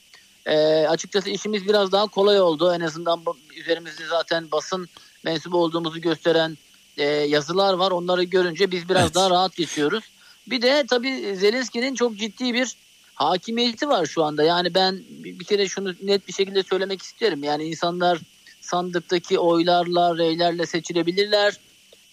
e, 0.47 0.57
açıkçası 0.87 1.31
işimiz 1.31 1.67
biraz 1.67 1.93
daha 1.93 2.07
kolay 2.07 2.41
oldu. 2.41 2.73
En 2.75 2.81
azından 2.81 3.23
üzerimizde 3.57 4.07
zaten 4.07 4.51
basın 4.53 4.89
mensubu 5.25 5.59
olduğumuzu 5.59 6.01
gösteren 6.01 6.59
e, 6.97 7.05
yazılar 7.05 7.75
var. 7.75 7.91
Onları 7.91 8.23
görünce 8.23 8.71
biz 8.71 8.89
biraz 8.89 9.03
Evet. 9.03 9.15
daha 9.15 9.31
rahat 9.31 9.57
geçiyoruz. 9.57 10.05
Bir 10.47 10.63
de 10.63 10.85
tabii 10.91 11.37
Zelenski'nin 11.37 11.95
çok 11.95 12.17
ciddi 12.17 12.55
bir 12.55 12.77
hakimiyeti 13.15 13.89
var 13.89 14.07
şu 14.07 14.25
anda. 14.25 14.43
Yani 14.43 14.75
ben 14.75 15.03
bir 15.09 15.45
kere 15.45 15.69
şunu 15.69 15.95
net 16.03 16.29
bir 16.29 16.33
şekilde 16.33 16.63
söylemek 16.63 17.03
isterim. 17.03 17.45
Yani 17.45 17.65
insanlar 17.65 18.19
sandıktaki 18.61 19.39
oylarla, 19.39 20.19
reylerle 20.19 20.67
seçilebilirler 20.67 21.55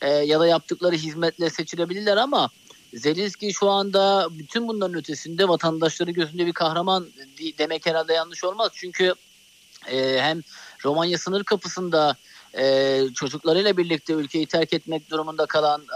e, 0.02 0.10
ya 0.10 0.40
da 0.40 0.48
yaptıkları 0.48 0.96
hizmetle 0.96 1.50
seçilebilirler 1.50 2.18
ama 2.18 2.50
Zelenski 2.94 3.54
şu 3.54 3.70
anda 3.70 4.28
bütün 4.32 4.68
bunların 4.68 4.96
ötesinde 4.96 5.48
vatandaşları 5.48 6.12
gözünde 6.12 6.46
bir 6.46 6.54
kahraman 6.54 7.08
demek 7.58 7.86
herhalde 7.86 8.14
yanlış 8.14 8.44
olmaz. 8.44 8.72
Çünkü 8.74 9.14
e, 9.92 10.22
hem 10.22 10.42
Romanya 10.86 11.18
sınır 11.18 11.44
kapısında 11.44 12.16
e, 12.58 13.02
çocuklarıyla 13.16 13.78
birlikte 13.78 14.14
ülkeyi 14.14 14.46
terk 14.46 14.74
etmek 14.74 15.12
durumunda 15.12 15.46
kalan 15.46 15.82
e, 15.82 15.88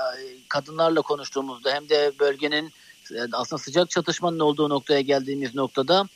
kadınlarla 0.50 1.02
konuştuğumuzda 1.02 1.74
hem 1.74 1.90
de 1.90 2.12
bölgenin 2.20 2.72
e, 3.12 3.20
aslında 3.34 3.62
sıcak 3.62 3.90
çatışmanın 3.90 4.40
olduğu 4.40 4.70
noktaya 4.70 5.02
geldiğimiz 5.02 5.56
noktada 5.56 6.08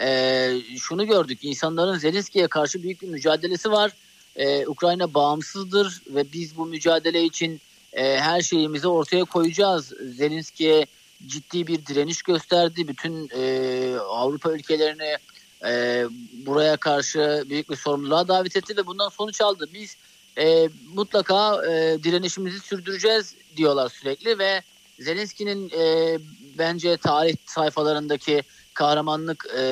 e, 0.00 0.50
şunu 0.78 1.06
gördük. 1.06 1.38
İnsanların 1.42 1.98
Zelenski'ye 1.98 2.46
karşı 2.46 2.82
büyük 2.82 3.02
bir 3.02 3.08
mücadelesi 3.08 3.70
var. 3.70 3.92
E, 4.36 4.66
Ukrayna 4.66 5.14
bağımsızdır 5.14 6.02
ve 6.06 6.32
biz 6.32 6.56
bu 6.56 6.66
mücadele 6.66 7.24
için 7.24 7.60
e, 7.92 8.20
her 8.20 8.40
şeyimizi 8.40 8.88
ortaya 8.88 9.24
koyacağız. 9.24 9.92
Zelenski'ye 10.16 10.86
ciddi 11.26 11.66
bir 11.66 11.86
direniş 11.86 12.22
gösterdi. 12.22 12.88
Bütün 12.88 13.30
e, 13.36 13.96
Avrupa 13.98 14.52
ülkelerini 14.52 15.16
e, 15.64 16.04
buraya 16.46 16.76
karşı 16.76 17.44
büyük 17.50 17.70
bir 17.70 17.76
sorumluluğa 17.76 18.28
davet 18.28 18.56
etti 18.56 18.76
ve 18.76 18.86
bundan 18.86 19.08
sonuç 19.08 19.40
aldı. 19.40 19.68
Biz 19.74 19.96
e, 20.38 20.68
mutlaka 20.94 21.66
e, 21.66 22.02
direnişimizi 22.02 22.60
sürdüreceğiz 22.60 23.34
diyorlar 23.56 23.88
sürekli 23.88 24.38
ve 24.38 24.62
Zelenski'nin 25.00 25.70
e, 25.70 26.18
bence 26.58 26.96
tarih 26.96 27.36
sayfalarındaki 27.46 28.42
kahramanlık 28.74 29.46
e, 29.58 29.62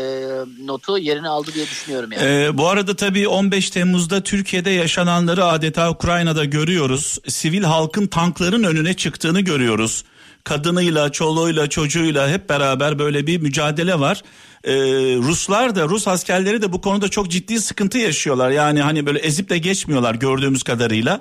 notu 0.65 0.99
yerini 0.99 1.29
aldı 1.29 1.51
diye 1.55 1.67
düşünüyorum 1.67 2.13
yani. 2.13 2.25
Ee, 2.25 2.59
bu 2.59 2.69
arada 2.69 2.97
tabii 2.97 3.29
15 3.29 3.71
Temmuz'da 3.71 4.23
Türkiye'de 4.23 4.71
yaşananları 4.71 5.45
adeta 5.45 5.91
Ukrayna'da 5.91 6.45
görüyoruz. 6.45 7.19
Sivil 7.29 7.63
halkın 7.63 8.07
tankların 8.07 8.63
önüne 8.63 8.95
çıktığını 8.95 9.41
görüyoruz. 9.41 10.05
Kadınıyla, 10.45 11.13
çoluğuyla, 11.13 11.69
çocuğuyla 11.69 12.29
hep 12.29 12.49
beraber 12.49 12.99
böyle 12.99 13.27
bir 13.27 13.41
mücadele 13.41 14.01
var. 14.01 14.23
Ee, 14.65 14.73
Ruslar 15.17 15.75
da, 15.75 15.89
Rus 15.89 16.09
askerleri 16.09 16.63
de 16.63 16.73
bu 16.73 16.81
konuda 16.81 17.09
çok 17.09 17.31
ciddi 17.31 17.61
sıkıntı 17.61 17.99
yaşıyorlar. 17.99 18.51
Yani 18.51 18.83
hani 18.83 19.07
böyle 19.07 19.19
ezip 19.19 19.49
de 19.49 19.59
geçmiyorlar 19.59 20.15
gördüğümüz 20.15 20.63
kadarıyla. 20.63 21.21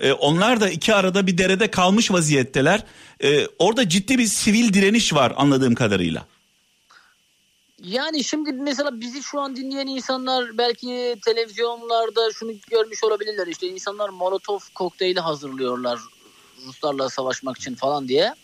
Ee, 0.00 0.12
onlar 0.12 0.60
da 0.60 0.70
iki 0.70 0.94
arada 0.94 1.26
bir 1.26 1.38
derede 1.38 1.70
kalmış 1.70 2.10
vaziyetteler. 2.10 2.84
Ee, 3.22 3.46
orada 3.58 3.88
ciddi 3.88 4.18
bir 4.18 4.26
sivil 4.26 4.72
direniş 4.72 5.14
var 5.14 5.32
anladığım 5.36 5.74
kadarıyla. 5.74 6.26
Yani 7.82 8.24
şimdi 8.24 8.52
mesela 8.52 9.00
bizi 9.00 9.22
şu 9.22 9.40
an 9.40 9.56
dinleyen 9.56 9.86
insanlar 9.86 10.58
belki 10.58 11.16
televizyonlarda 11.24 12.32
şunu 12.32 12.52
görmüş 12.70 13.04
olabilirler. 13.04 13.46
İşte 13.46 13.66
insanlar 13.66 14.08
Molotov 14.08 14.58
kokteyli 14.74 15.20
hazırlıyorlar 15.20 15.98
Ruslarla 16.66 17.08
savaşmak 17.08 17.58
için 17.58 17.74
falan 17.74 18.08
diye. 18.08 18.34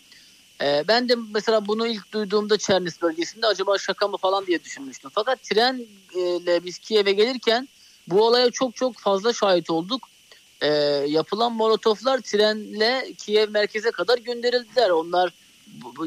Ee, 0.61 0.83
ben 0.87 1.09
de 1.09 1.15
mesela 1.33 1.67
bunu 1.67 1.87
ilk 1.87 2.11
duyduğumda 2.11 2.57
Çernis 2.57 3.01
bölgesinde 3.01 3.47
acaba 3.47 3.77
şaka 3.77 4.07
mı 4.07 4.17
falan 4.17 4.45
diye 4.45 4.63
düşünmüştüm. 4.63 5.11
Fakat 5.13 5.43
trenle 5.43 6.63
biz 6.63 6.77
Kiev'e 6.77 7.11
gelirken 7.11 7.67
bu 8.07 8.25
olaya 8.25 8.51
çok 8.51 8.75
çok 8.75 8.97
fazla 8.97 9.33
şahit 9.33 9.69
olduk. 9.69 10.09
Ee, 10.61 10.67
yapılan 11.07 11.53
molotoflar 11.53 12.19
trenle 12.19 13.13
Kiev 13.17 13.49
merkeze 13.49 13.91
kadar 13.91 14.17
gönderildiler. 14.17 14.89
Onlar 14.89 15.33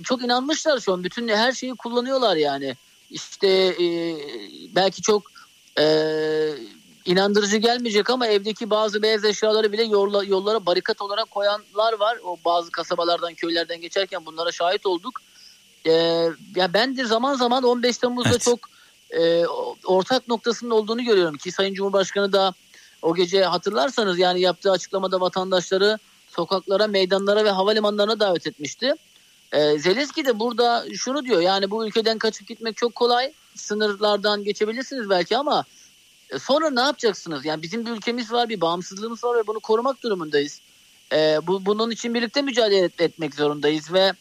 çok 0.05 0.23
inanmışlar 0.23 0.81
şu 0.81 0.93
an. 0.93 1.05
Bütün 1.05 1.29
her 1.29 1.53
şeyi 1.53 1.75
kullanıyorlar 1.75 2.37
yani. 2.37 2.77
İşte 3.11 3.49
e, 3.49 3.87
belki 4.75 5.03
çok 5.03 5.23
e, 5.79 5.85
inandırıcı 7.05 7.57
gelmeyecek 7.57 8.11
ama 8.11 8.27
evdeki 8.27 8.71
bazı 8.71 9.03
beyaz 9.03 9.25
eşyaları 9.25 9.73
bile 9.73 9.83
yolla, 9.85 10.25
yollara 10.25 10.67
barikat 10.67 11.03
olarak 11.03 11.31
koyanlar 11.31 11.93
var. 11.93 12.19
O 12.25 12.37
bazı 12.45 12.71
kasabalardan, 12.71 13.35
köylerden 13.35 13.81
geçerken 13.81 14.27
bunlara 14.27 14.53
şahit 14.53 14.87
olduk. 14.87 15.21
Ee, 15.87 15.93
ya 16.57 16.75
ben 16.75 16.97
de 16.97 17.05
zaman 17.05 17.35
zaman 17.35 17.63
15 17.63 17.99
Temmuz'da 17.99 18.31
Evet. 18.31 18.41
çok 18.41 18.59
e, 19.11 19.47
ortak 19.85 20.29
noktasının 20.29 20.71
olduğunu 20.71 21.05
görüyorum 21.05 21.37
ki 21.37 21.53
Sayın 21.53 21.75
Cumhurbaşkanı 21.75 22.33
da 22.33 22.55
o 23.03 23.15
gece 23.15 23.45
hatırlarsanız 23.45 24.19
yani 24.19 24.41
yaptığı 24.41 24.71
açıklamada 24.71 25.21
vatandaşları 25.21 25.99
sokaklara, 26.29 26.87
meydanlara 26.87 27.45
ve 27.45 27.51
havalimanlarına 27.51 28.21
davet 28.21 28.47
etmişti. 28.47 28.95
Ee, 29.53 29.79
Zelenski 29.79 30.25
de 30.25 30.39
burada 30.39 30.85
şunu 30.97 31.25
diyor 31.25 31.41
yani 31.41 31.71
bu 31.71 31.87
ülkeden 31.87 32.19
kaçıp 32.19 32.49
gitmek 32.49 32.77
çok 32.77 32.95
kolay. 32.95 33.33
Sınırlardan 33.55 34.45
geçebilirsiniz 34.45 35.11
belki 35.11 35.37
ama 35.37 35.65
e, 36.33 36.39
sonra 36.39 36.71
ne 36.71 36.81
yapacaksınız? 36.81 37.45
Yani 37.45 37.63
bizim 37.63 37.87
bir 37.87 37.91
ülkemiz 37.91 38.33
var, 38.33 38.49
bir 38.49 38.61
bağımsızlığımız 38.61 39.25
var 39.25 39.39
ve 39.39 39.47
bunu 39.47 39.61
korumak 39.61 40.03
durumundayız. 40.03 40.61
Ee, 41.13 41.39
bu, 41.47 41.67
bunun 41.67 41.91
için 41.91 42.15
birlikte 42.15 42.43
mücadele 42.43 42.85
et- 42.85 43.01
etmek 43.01 43.35
zorundayız 43.35 43.93
ve 43.93 44.13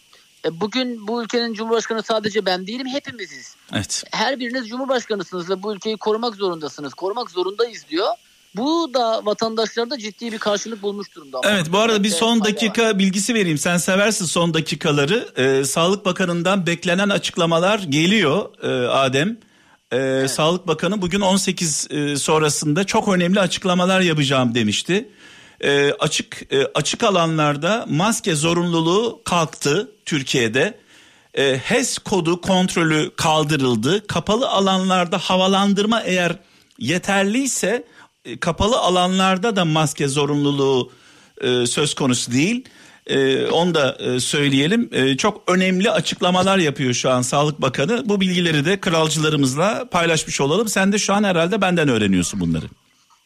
e, 0.45 0.62
bugün 0.62 1.08
bu 1.08 1.24
ülkenin 1.24 1.54
cumhurbaşkanı 1.54 2.04
sadece 2.04 2.45
ben 2.45 2.67
değilim, 2.67 2.88
hepimiziz. 2.88 3.56
Evet. 3.74 4.04
Her 4.12 4.39
biriniz 4.39 4.67
cumhurbaşkanısınız 4.67 5.50
ve 5.50 5.63
bu 5.63 5.74
ülkeyi 5.76 5.98
korumak 5.98 6.36
zorundasınız. 6.36 6.93
Korumak 6.93 7.32
zorundayız 7.32 7.86
diyor. 7.89 8.08
Bu 8.56 8.91
da 8.93 9.26
vatandaşlarda 9.26 9.98
ciddi 9.98 10.32
bir 10.32 10.38
karşılık 10.38 10.82
bulmuş 10.82 11.15
durumda. 11.15 11.41
Evet 11.43 11.65
bu 11.72 11.78
arada 11.78 12.04
bir 12.04 12.10
son 12.10 12.43
dakika 12.43 13.00
bilgisi 13.00 13.34
vereyim. 13.34 13.58
Sen 13.58 13.78
seversin 13.78 14.26
son 14.26 14.54
dakikaları. 14.54 15.30
Ee, 15.38 15.65
Sağlık 15.65 16.06
Bakanı'ndan 16.06 16.65
beklenen 16.65 17.10
açıklamalar 17.10 17.80
geliyor 17.80 18.63
e, 18.63 18.88
Adem. 18.88 19.38
Ee, 19.93 20.25
Sağlık 20.30 20.67
Bakanı 20.67 21.02
bugün 21.02 21.21
18 21.21 21.88
e, 21.91 22.15
sonrasında 22.15 22.84
çok 22.84 23.08
önemli 23.08 23.39
açıklamalar 23.39 24.02
yapacağım 24.02 24.56
demişti. 24.56 25.10
Ee, 25.62 25.91
açık 25.99 26.54
e, 26.54 26.65
açık 26.73 27.04
alanlarda 27.04 27.86
maske 27.89 28.36
zorunluluğu 28.36 29.21
kalktı 29.25 29.91
Türkiye'de. 30.06 30.80
E, 31.34 31.58
HES 31.58 31.97
kodu 31.97 32.41
kontrolü 32.41 33.12
kaldırıldı. 33.15 34.08
Kapalı 34.08 34.49
alanlarda 34.49 35.17
havalandırma 35.17 36.02
eğer 36.02 36.36
yeterliyse 36.80 37.84
e, 38.25 38.39
kapalı 38.39 38.78
alanlarda 38.78 39.56
da 39.56 39.65
maske 39.65 40.08
zorunluluğu 40.08 40.91
e, 41.41 41.65
söz 41.65 41.93
konusu 41.93 42.32
değil. 42.32 42.65
E, 43.10 43.45
onu 43.45 43.76
da 43.76 43.98
e, 44.00 44.19
söyleyelim. 44.19 44.89
E, 44.91 45.17
çok 45.17 45.43
önemli 45.48 45.91
açıklamalar 45.91 46.58
yapıyor 46.58 46.93
şu 46.93 47.10
an 47.10 47.22
Sağlık 47.22 47.62
Bakanı. 47.62 48.04
Bu 48.06 48.22
bilgileri 48.22 48.65
de 48.65 48.80
kralcılarımızla 48.80 49.88
paylaşmış 49.91 50.41
olalım. 50.41 50.67
Sen 50.67 50.91
de 50.91 50.98
şu 50.98 51.13
an 51.13 51.24
herhalde 51.24 51.62
benden 51.62 51.89
öğreniyorsun 51.89 52.39
bunları. 52.39 52.65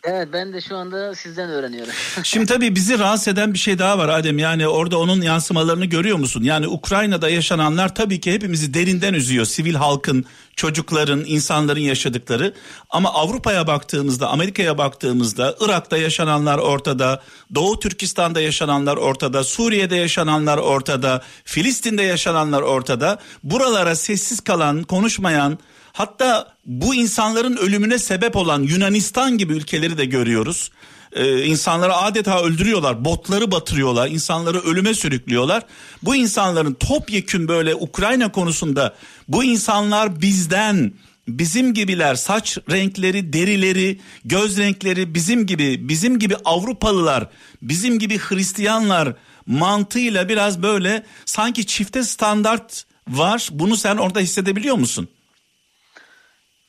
Evet 0.06 0.30
ben 0.34 0.54
de 0.54 0.62
şu 0.62 0.78
anda 0.78 1.16
sizden 1.16 1.50
öğreniyorum. 1.50 1.94
Şimdi 2.24 2.46
tabii 2.46 2.76
bizi 2.76 3.00
rahatsız 3.00 3.28
eden 3.28 3.54
bir 3.54 3.60
şey 3.60 3.80
daha 3.80 3.98
var 3.98 4.10
Adem. 4.10 4.38
Yani 4.38 4.68
orada 4.68 5.00
onun 5.00 5.22
yansımalarını 5.22 5.86
görüyor 5.86 6.18
musun? 6.18 6.44
Yani 6.44 6.68
Ukrayna'da 6.68 7.30
yaşananlar 7.30 7.96
tabii 7.96 8.20
ki 8.20 8.34
hepimizi 8.34 8.74
derinden 8.74 9.13
üzüyor. 9.13 9.46
Sivil 9.46 9.76
halkın, 9.76 10.26
çocukların, 10.56 11.24
insanların 11.26 11.80
yaşadıkları. 11.80 12.54
Ama 12.89 13.13
Avrupa'ya 13.13 13.68
baktığımızda, 13.68 14.30
Amerika'ya 14.30 14.78
baktığımızda, 14.78 15.56
Irak'ta 15.62 15.98
yaşananlar 15.98 16.58
ortada, 16.58 17.22
Doğu 17.56 17.80
Türkistan'da 17.80 18.42
yaşananlar 18.42 18.98
ortada, 18.98 19.44
Suriye'de 19.44 19.96
yaşananlar 19.96 20.58
ortada, 20.58 21.22
Filistin'de 21.46 22.04
yaşananlar 22.04 22.62
ortada. 22.62 23.20
Buralara 23.44 23.96
sessiz 23.96 24.39
kalan, 24.39 24.84
konuşmayan, 24.84 25.58
Hatta 25.93 26.47
bu 26.65 26.95
insanların 26.95 27.58
ölümüne 27.58 27.99
sebep 27.99 28.36
olan 28.36 28.63
Yunanistan 28.63 29.38
gibi 29.38 29.53
ülkeleri 29.53 29.97
de 29.97 30.06
görüyoruz. 30.06 30.71
Ee, 31.15 31.43
insanları 31.45 31.95
adeta 31.95 32.43
öldürüyorlar, 32.43 33.06
botları 33.06 33.51
batırıyorlar, 33.51 34.08
insanları 34.08 34.60
ölüme 34.60 34.93
sürüklüyorlar. 34.93 35.63
Bu 36.03 36.15
insanların 36.15 36.73
topyekün 36.73 37.47
böyle 37.47 37.75
Ukrayna 37.75 38.32
konusunda 38.32 38.95
bu 39.27 39.43
insanlar 39.43 40.21
bizden, 40.21 40.93
bizim 41.27 41.73
gibiler, 41.73 42.15
saç 42.15 42.58
renkleri, 42.71 43.34
derileri, 43.34 43.99
göz 44.25 44.58
renkleri 44.58 45.13
bizim 45.15 45.45
gibi, 45.45 45.89
bizim 45.89 46.19
gibi 46.19 46.36
Avrupalılar, 46.45 47.29
bizim 47.62 47.99
gibi 47.99 48.17
Hristiyanlar 48.17 49.13
mantığıyla 49.45 50.29
biraz 50.29 50.63
böyle 50.63 51.03
sanki 51.25 51.65
çifte 51.65 52.03
standart 52.03 52.86
var. 53.08 53.49
Bunu 53.51 53.77
sen 53.77 53.97
orada 53.97 54.19
hissedebiliyor 54.19 54.75
musun? 54.75 55.10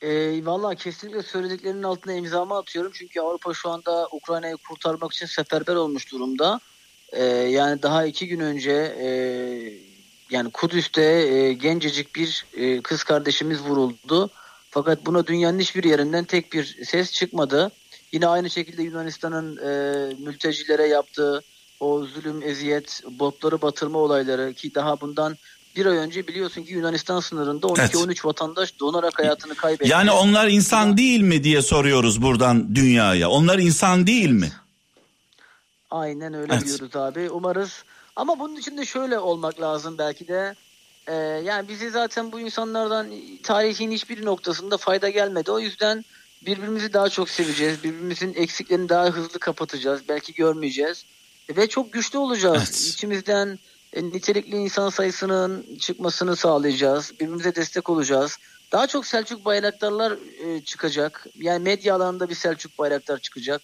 E, 0.01 0.45
Valla 0.45 0.75
kesinlikle 0.75 1.23
söylediklerinin 1.23 1.83
altına 1.83 2.13
imzamı 2.13 2.57
atıyorum. 2.57 2.91
Çünkü 2.95 3.19
Avrupa 3.19 3.53
şu 3.53 3.69
anda 3.69 4.07
Ukrayna'yı 4.11 4.57
kurtarmak 4.57 5.13
için 5.13 5.25
seferber 5.25 5.75
olmuş 5.75 6.11
durumda. 6.11 6.59
E, 7.11 7.23
yani 7.25 7.81
daha 7.81 8.05
iki 8.05 8.27
gün 8.27 8.39
önce 8.39 8.95
e, 8.99 9.07
yani 10.29 10.51
Kudüs'te 10.51 11.03
e, 11.03 11.53
gencecik 11.53 12.15
bir 12.15 12.45
e, 12.53 12.81
kız 12.81 13.03
kardeşimiz 13.03 13.61
vuruldu. 13.61 14.29
Fakat 14.69 15.05
buna 15.05 15.27
dünyanın 15.27 15.59
hiçbir 15.59 15.83
yerinden 15.83 16.23
tek 16.23 16.53
bir 16.53 16.85
ses 16.85 17.11
çıkmadı. 17.11 17.71
Yine 18.11 18.27
aynı 18.27 18.49
şekilde 18.49 18.83
Yunanistan'ın 18.83 19.57
e, 19.57 19.69
mültecilere 20.19 20.87
yaptığı 20.87 21.43
o 21.79 22.05
zulüm, 22.05 22.41
eziyet, 22.41 23.01
botları 23.19 23.61
batırma 23.61 23.99
olayları 23.99 24.53
ki 24.53 24.75
daha 24.75 25.01
bundan 25.01 25.37
bir 25.75 25.85
ay 25.85 25.97
önce 25.97 26.27
biliyorsun 26.27 26.63
ki 26.63 26.73
Yunanistan 26.73 27.19
sınırında 27.19 27.67
12-13 27.67 28.25
vatandaş 28.27 28.79
donarak 28.79 29.19
hayatını 29.19 29.55
kaybetti. 29.55 29.91
Yani 29.91 30.11
onlar 30.11 30.47
insan 30.47 30.97
değil 30.97 31.21
mi 31.21 31.43
diye 31.43 31.61
soruyoruz 31.61 32.21
buradan 32.21 32.75
dünyaya. 32.75 33.29
Onlar 33.29 33.59
insan 33.59 34.07
değil 34.07 34.29
mi? 34.29 34.51
Aynen 35.91 36.33
öyle 36.33 36.53
Evet. 36.53 36.65
diyoruz 36.65 36.95
abi. 36.95 37.29
Umarız. 37.29 37.83
Ama 38.15 38.39
bunun 38.39 38.55
için 38.55 38.77
de 38.77 38.85
şöyle 38.85 39.19
olmak 39.19 39.61
lazım 39.61 39.97
belki 39.97 40.27
de. 40.27 40.55
Ee, 41.07 41.13
yani 41.45 41.67
bizi 41.67 41.89
zaten 41.89 42.31
bu 42.31 42.39
insanlardan 42.39 43.07
tarihin 43.43 43.91
hiçbir 43.91 44.25
noktasında 44.25 44.77
fayda 44.77 45.09
gelmedi. 45.09 45.51
O 45.51 45.59
yüzden 45.59 46.05
birbirimizi 46.45 46.93
daha 46.93 47.09
çok 47.09 47.29
seveceğiz. 47.29 47.83
Birbirimizin 47.83 48.33
eksiklerini 48.33 48.89
daha 48.89 49.05
hızlı 49.05 49.39
kapatacağız. 49.39 50.01
Belki 50.09 50.33
görmeyeceğiz. 50.33 51.05
Ve 51.57 51.69
çok 51.69 51.93
güçlü 51.93 52.17
olacağız. 52.17 52.57
Evet. 52.57 52.93
İçimizden 52.93 53.59
nitelikli 53.95 54.55
insan 54.57 54.89
sayısının 54.89 55.65
çıkmasını 55.79 56.35
sağlayacağız. 56.35 57.11
Birbirimize 57.13 57.55
destek 57.55 57.89
olacağız. 57.89 58.37
Daha 58.71 58.87
çok 58.87 59.05
Selçuk 59.05 59.45
bayraktarlar 59.45 60.17
e, 60.45 60.61
çıkacak. 60.61 61.25
Yani 61.35 61.63
medya 61.63 61.95
alanında 61.95 62.29
bir 62.29 62.35
Selçuk 62.35 62.77
bayraktar 62.79 63.19
çıkacak. 63.19 63.61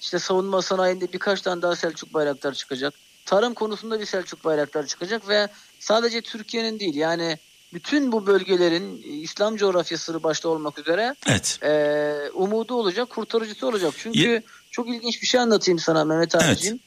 İşte 0.00 0.18
savunma 0.18 0.62
sanayinde 0.62 1.12
birkaç 1.12 1.40
tane 1.40 1.62
daha 1.62 1.76
Selçuk 1.76 2.14
bayraktar 2.14 2.54
çıkacak. 2.54 2.94
Tarım 3.26 3.54
konusunda 3.54 4.00
bir 4.00 4.06
Selçuk 4.06 4.44
bayraktar 4.44 4.86
çıkacak 4.86 5.28
ve 5.28 5.48
sadece 5.78 6.20
Türkiye'nin 6.20 6.78
değil 6.80 6.94
yani 6.94 7.38
bütün 7.74 8.12
bu 8.12 8.26
bölgelerin 8.26 9.02
e, 9.02 9.06
İslam 9.08 9.56
coğrafyası 9.56 10.22
başta 10.22 10.48
olmak 10.48 10.78
üzere 10.78 11.14
Evet. 11.28 11.58
e, 11.62 12.30
umudu 12.34 12.74
olacak, 12.74 13.10
kurtarıcısı 13.10 13.66
olacak. 13.66 13.94
Çünkü 13.98 14.18
Ye- 14.18 14.42
çok 14.70 14.88
ilginç 14.88 15.22
bir 15.22 15.26
şey 15.26 15.40
anlatayım 15.40 15.78
sana 15.78 16.04
Mehmet 16.04 16.34
abiciğim. 16.34 16.80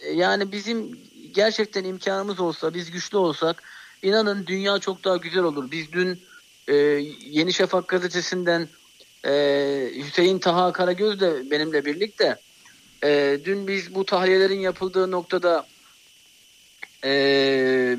E, 0.00 0.12
Yani 0.12 0.52
bizim 0.52 0.98
gerçekten 1.34 1.84
imkanımız 1.84 2.40
olsa, 2.40 2.74
biz 2.74 2.90
güçlü 2.90 3.16
olsak 3.18 3.62
inanın 4.02 4.46
dünya 4.46 4.78
çok 4.78 5.04
daha 5.04 5.16
güzel 5.16 5.42
olur. 5.42 5.70
Biz 5.70 5.92
dün 5.92 6.20
e, 6.68 6.74
Yeni 7.20 7.52
Şafak 7.52 7.88
gazetesinden 7.88 8.68
e, 9.24 9.32
Hüseyin 9.96 10.38
Taha 10.38 10.72
Karagöz 10.72 11.20
de 11.20 11.50
benimle 11.50 11.84
birlikte 11.84 12.36
e, 13.04 13.40
dün 13.44 13.68
biz 13.68 13.94
bu 13.94 14.04
tahliyelerin 14.04 14.60
yapıldığı 14.60 15.10
noktada 15.10 15.66
e, 17.04 17.10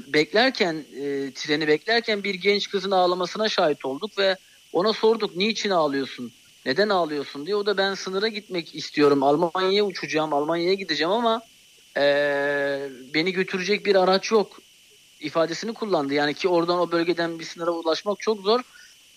beklerken 0.08 0.86
e, 0.96 1.32
treni 1.34 1.68
beklerken 1.68 2.24
bir 2.24 2.36
genç 2.36 2.70
kızın 2.70 2.92
ağlamasına 2.92 3.50
şahit 3.50 3.86
olduk 3.86 4.18
ve 4.18 4.36
ona 4.74 4.94
sorduk 4.94 5.36
niçin 5.36 5.70
ağlıyorsun? 5.70 6.32
Neden 6.66 6.90
ağlıyorsun 6.90 7.46
diye. 7.46 7.56
O 7.56 7.66
da 7.66 7.78
ben 7.78 7.94
sınıra 7.94 8.28
gitmek 8.28 8.76
istiyorum. 8.76 9.24
Almanya'ya 9.24 9.86
uçacağım. 9.86 10.34
Almanya'ya 10.34 10.74
gideceğim 10.74 11.12
ama 11.12 11.42
e, 11.98 12.04
beni 13.14 13.34
götürecek 13.34 13.86
bir 13.86 13.96
araç 13.96 14.32
yok 14.32 14.60
ifadesini 15.20 15.74
kullandı. 15.74 16.14
Yani 16.14 16.34
ki 16.34 16.48
oradan 16.48 16.80
o 16.80 16.92
bölgeden 16.92 17.40
bir 17.40 17.46
sınıra 17.46 17.72
ulaşmak 17.72 18.20
çok 18.20 18.42
zor. 18.42 18.62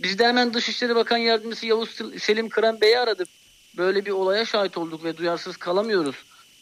Biz 0.02 0.18
de 0.18 0.26
hemen 0.26 0.54
Dışişleri 0.54 0.94
Bakan 0.94 1.16
Yardımcısı 1.16 1.66
Yavuz 1.66 1.98
Selim 2.18 2.48
Kıran 2.48 2.80
Bey'i 2.80 2.98
aradık. 2.98 3.28
Böyle 3.76 4.04
bir 4.04 4.10
olaya 4.10 4.44
şahit 4.44 4.78
olduk 4.78 5.04
ve 5.04 5.16
duyarsız 5.16 5.56
kalamıyoruz. 5.56 6.16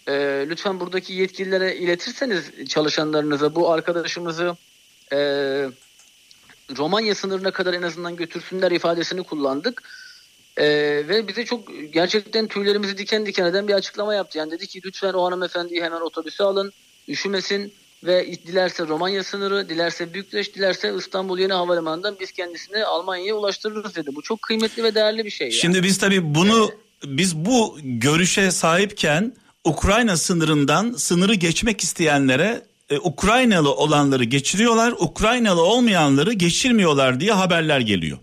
Ee, 0.08 0.46
lütfen 0.48 0.80
buradaki 0.80 1.12
yetkililere 1.12 1.76
iletirseniz 1.76 2.68
çalışanlarınıza 2.68 3.54
bu 3.54 3.72
arkadaşımızı 3.72 4.56
e, 5.12 5.16
Romanya 6.76 7.14
sınırına 7.14 7.50
kadar 7.50 7.74
en 7.74 7.82
azından 7.82 8.16
götürsünler 8.16 8.70
ifadesini 8.70 9.22
kullandık. 9.22 9.82
E, 10.60 10.66
ve 11.08 11.28
bize 11.28 11.44
çok 11.44 11.92
gerçekten 11.92 12.46
tüylerimizi 12.46 12.98
diken 12.98 13.26
diken 13.26 13.44
eden 13.44 13.68
bir 13.68 13.74
açıklama 13.74 14.14
yaptı. 14.14 14.38
Yani 14.38 14.50
dedi 14.50 14.66
ki 14.66 14.80
lütfen 14.84 15.12
o 15.12 15.24
hanımefendiyi 15.24 15.82
hemen 15.82 16.00
otobüse 16.00 16.44
alın, 16.44 16.72
üşümesin 17.08 17.72
ve 18.04 18.26
dilerse 18.46 18.86
Romanya 18.86 19.24
sınırı, 19.24 19.68
dilerse 19.68 20.14
Bükreş, 20.14 20.54
dilerse 20.54 20.94
İstanbul 20.98 21.38
Yeni 21.38 21.52
Havalimanı'ndan 21.52 22.16
biz 22.20 22.32
kendisini 22.32 22.84
Almanya'ya 22.84 23.34
ulaştırırız 23.34 23.96
dedi. 23.96 24.10
Bu 24.14 24.22
çok 24.22 24.42
kıymetli 24.42 24.82
ve 24.82 24.94
değerli 24.94 25.24
bir 25.24 25.30
şey. 25.30 25.46
Yani. 25.46 25.54
Şimdi 25.54 25.82
biz 25.82 25.98
tabii 25.98 26.34
bunu 26.34 26.70
biz 27.04 27.36
bu 27.36 27.78
görüşe 27.82 28.50
sahipken 28.50 29.34
Ukrayna 29.64 30.16
sınırından 30.16 30.92
sınırı 30.92 31.34
geçmek 31.34 31.80
isteyenlere 31.80 32.62
e, 32.90 32.98
Ukraynalı 32.98 33.74
olanları 33.74 34.24
geçiriyorlar, 34.24 34.94
Ukraynalı 34.98 35.62
olmayanları 35.62 36.32
geçirmiyorlar 36.32 37.20
diye 37.20 37.32
haberler 37.32 37.80
geliyor. 37.80 38.18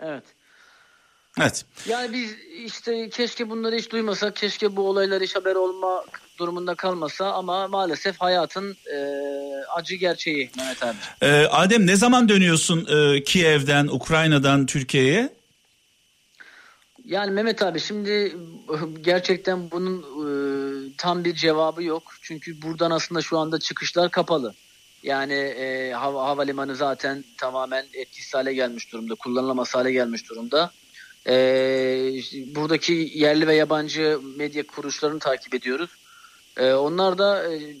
Evet. 0.00 0.24
Evet. 1.40 1.64
Yani 1.88 2.12
biz 2.12 2.36
işte 2.64 3.08
keşke 3.10 3.50
bunları 3.50 3.76
hiç 3.76 3.90
duymasak, 3.90 4.36
keşke 4.36 4.76
bu 4.76 4.88
olaylar 4.88 5.22
hiç 5.22 5.36
haber 5.36 5.54
olma 5.54 6.04
durumunda 6.38 6.74
kalmasa 6.74 7.32
ama 7.32 7.68
maalesef 7.68 8.20
hayatın 8.20 8.76
e, 8.94 8.98
acı 9.76 9.94
gerçeği 9.94 10.50
Mehmet 10.56 10.82
abi. 10.82 10.96
Ee, 11.22 11.46
Adem 11.46 11.86
ne 11.86 11.96
zaman 11.96 12.28
dönüyorsun 12.28 12.86
e, 12.86 13.24
Kiev'den, 13.24 13.86
Ukrayna'dan 13.86 14.66
Türkiye'ye? 14.66 15.38
Yani 17.04 17.30
Mehmet 17.30 17.62
abi 17.62 17.80
şimdi 17.80 18.36
gerçekten 19.00 19.70
bunun 19.70 19.98
e, 19.98 20.28
tam 20.98 21.24
bir 21.24 21.34
cevabı 21.34 21.82
yok. 21.82 22.02
Çünkü 22.22 22.62
buradan 22.62 22.90
aslında 22.90 23.22
şu 23.22 23.38
anda 23.38 23.58
çıkışlar 23.58 24.10
kapalı. 24.10 24.54
Yani 25.02 25.34
e, 25.34 25.92
hava, 25.92 26.24
havalimanı 26.24 26.76
zaten 26.76 27.24
tamamen 27.38 27.86
etkisiz 27.94 28.34
hale 28.34 28.54
gelmiş 28.54 28.92
durumda, 28.92 29.14
kullanılamaz 29.14 29.74
hale 29.74 29.92
gelmiş 29.92 30.30
durumda. 30.30 30.70
E, 31.28 31.34
buradaki 32.54 33.12
yerli 33.14 33.46
ve 33.46 33.54
yabancı 33.54 34.20
medya 34.36 34.66
kuruluşlarını 34.66 35.18
takip 35.18 35.54
ediyoruz. 35.54 35.90
E, 36.56 36.72
onlar 36.72 37.18
da 37.18 37.54
e, 37.54 37.76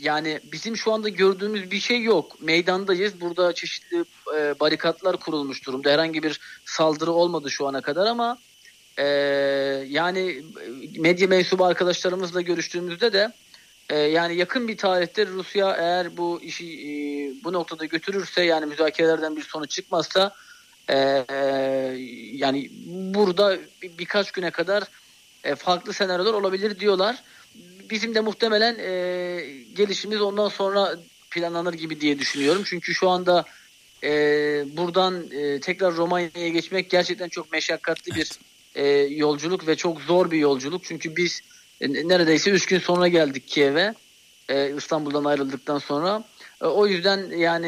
yani 0.00 0.40
bizim 0.52 0.76
şu 0.76 0.92
anda 0.92 1.08
gördüğümüz 1.08 1.70
bir 1.70 1.80
şey 1.80 2.02
yok. 2.02 2.42
Meydandayız. 2.42 3.20
Burada 3.20 3.52
çeşitli 3.52 4.04
e, 4.36 4.60
barikatlar 4.60 5.16
kurulmuş 5.16 5.66
durumda. 5.66 5.90
Herhangi 5.90 6.22
bir 6.22 6.40
saldırı 6.64 7.12
olmadı 7.12 7.50
şu 7.50 7.66
ana 7.66 7.80
kadar 7.80 8.06
ama 8.06 8.38
e, 8.98 9.04
yani 9.88 10.42
medya 10.98 11.28
mensubu 11.28 11.64
arkadaşlarımızla 11.64 12.40
görüştüğümüzde 12.40 13.12
de 13.12 13.32
e, 13.90 13.98
yani 13.98 14.36
yakın 14.36 14.68
bir 14.68 14.76
tarihte 14.76 15.26
Rusya 15.26 15.76
eğer 15.76 16.16
bu 16.16 16.42
işi 16.42 16.64
e, 16.64 16.90
bu 17.44 17.52
noktada 17.52 17.84
götürürse 17.84 18.42
yani 18.42 18.66
müzakerelerden 18.66 19.36
bir 19.36 19.42
sonuç 19.42 19.70
çıkmazsa 19.70 20.34
e, 20.88 21.24
e, 21.30 21.36
yani 22.32 22.70
burada 23.14 23.58
bir, 23.82 23.98
birkaç 23.98 24.32
güne 24.32 24.50
kadar 24.50 24.84
e, 25.44 25.54
farklı 25.54 25.92
senaryolar 25.92 26.32
olabilir 26.32 26.80
diyorlar. 26.80 27.22
Bizim 27.90 28.14
de 28.14 28.20
muhtemelen 28.20 28.78
e, 28.78 28.92
gelişimiz 29.74 30.20
ondan 30.20 30.48
sonra 30.48 30.96
planlanır 31.30 31.74
gibi 31.74 32.00
diye 32.00 32.18
düşünüyorum. 32.18 32.62
Çünkü 32.66 32.94
şu 32.94 33.08
anda 33.10 33.44
e, 34.02 34.10
buradan 34.76 35.30
e, 35.30 35.60
tekrar 35.60 35.96
Romanya'ya 35.96 36.48
geçmek 36.48 36.90
gerçekten 36.90 37.28
çok 37.28 37.52
meşakkatli 37.52 38.14
bir 38.14 38.30
e, 38.74 38.86
yolculuk 38.96 39.66
ve 39.66 39.76
çok 39.76 40.00
zor 40.00 40.30
bir 40.30 40.38
yolculuk. 40.38 40.84
Çünkü 40.84 41.16
biz 41.16 41.40
e, 41.80 41.88
neredeyse 41.92 42.50
3 42.50 42.66
gün 42.66 42.78
sonra 42.78 43.08
geldik 43.08 43.48
Kiev'e 43.48 43.94
e, 44.48 44.76
İstanbul'dan 44.76 45.24
ayrıldıktan 45.24 45.78
sonra. 45.78 46.24
E, 46.62 46.66
o 46.66 46.86
yüzden 46.86 47.38
yani 47.38 47.66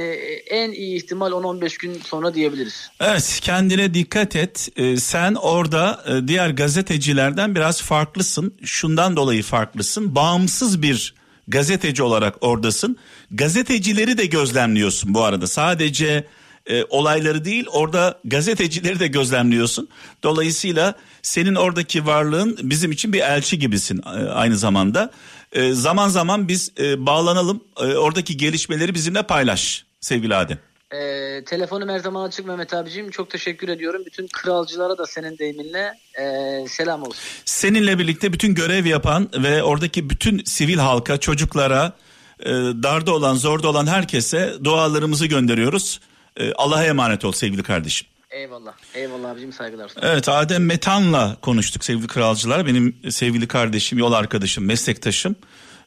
en 0.51 0.73
iyi 0.73 0.97
ihtimal 0.97 1.33
10-15 1.33 1.79
gün 1.79 2.01
sonra 2.05 2.35
diyebiliriz. 2.35 2.91
Evet 3.01 3.39
kendine 3.43 3.95
dikkat 3.95 4.37
et. 4.37 4.69
Ee, 4.77 4.97
sen 4.97 5.35
orada 5.35 6.05
e, 6.07 6.29
diğer 6.29 6.51
gazetecilerden 6.51 7.55
biraz 7.55 7.83
farklısın. 7.83 8.55
Şundan 8.65 9.17
dolayı 9.17 9.43
farklısın. 9.43 10.15
Bağımsız 10.15 10.83
bir 10.83 11.15
gazeteci 11.49 12.03
olarak 12.03 12.35
oradasın. 12.41 12.97
Gazetecileri 13.31 14.19
de 14.19 14.27
gözlemliyorsun 14.27 15.15
bu 15.15 15.25
arada. 15.25 15.47
Sadece 15.47 16.27
e, 16.67 16.85
olayları 16.85 17.45
değil 17.45 17.67
orada 17.73 18.21
gazetecileri 18.25 19.01
de 19.01 19.07
gözlemliyorsun. 19.07 19.89
Dolayısıyla 20.23 20.95
senin 21.23 21.55
oradaki 21.55 22.07
varlığın 22.07 22.59
bizim 22.63 22.93
için 22.93 23.13
bir 23.13 23.21
elçi 23.21 23.59
gibisin 23.59 24.03
e, 24.07 24.09
aynı 24.29 24.57
zamanda. 24.57 25.11
E, 25.53 25.73
zaman 25.73 26.09
zaman 26.09 26.49
biz 26.49 26.73
e, 26.79 27.07
bağlanalım 27.07 27.65
e, 27.81 27.85
oradaki 27.85 28.37
gelişmeleri 28.37 28.95
bizimle 28.95 29.23
paylaş 29.23 29.85
sevgili 30.01 30.35
Adem. 30.35 30.59
E, 30.93 31.45
telefonum 31.45 31.89
her 31.89 31.99
zaman 31.99 32.29
açık 32.29 32.47
Mehmet 32.47 32.75
abicim. 32.75 33.11
Çok 33.11 33.31
teşekkür 33.31 33.69
ediyorum. 33.69 34.03
Bütün 34.07 34.27
kralcılara 34.27 34.99
da 34.99 35.07
senin 35.07 35.39
deyiminle 35.39 35.93
e, 36.21 36.69
selam 36.69 37.03
olsun. 37.03 37.23
Seninle 37.45 37.99
birlikte 37.99 38.33
bütün 38.33 38.55
görev 38.55 38.87
yapan 38.87 39.31
ve 39.35 39.63
oradaki 39.63 40.11
bütün 40.11 40.45
sivil 40.45 40.79
halka, 40.79 41.19
çocuklara, 41.19 41.93
e, 42.41 42.51
darda 42.83 43.15
olan, 43.15 43.35
zorda 43.35 43.69
olan 43.69 43.87
herkese 43.87 44.55
dualarımızı 44.65 45.27
gönderiyoruz. 45.27 46.01
E, 46.37 46.53
Allah'a 46.53 46.85
emanet 46.85 47.25
ol 47.25 47.33
sevgili 47.33 47.63
kardeşim. 47.63 48.09
Eyvallah. 48.37 48.73
Eyvallah 48.95 49.31
abicim 49.31 49.53
saygılar. 49.53 49.91
Evet 50.03 50.29
Adem 50.29 50.67
Metan'la 50.67 51.37
konuştuk 51.43 51.85
sevgili 51.85 52.07
kralcılar. 52.07 52.67
Benim 52.67 52.97
sevgili 53.11 53.49
kardeşim, 53.49 53.99
yol 53.99 54.13
arkadaşım, 54.13 54.65
meslektaşım. 54.65 55.37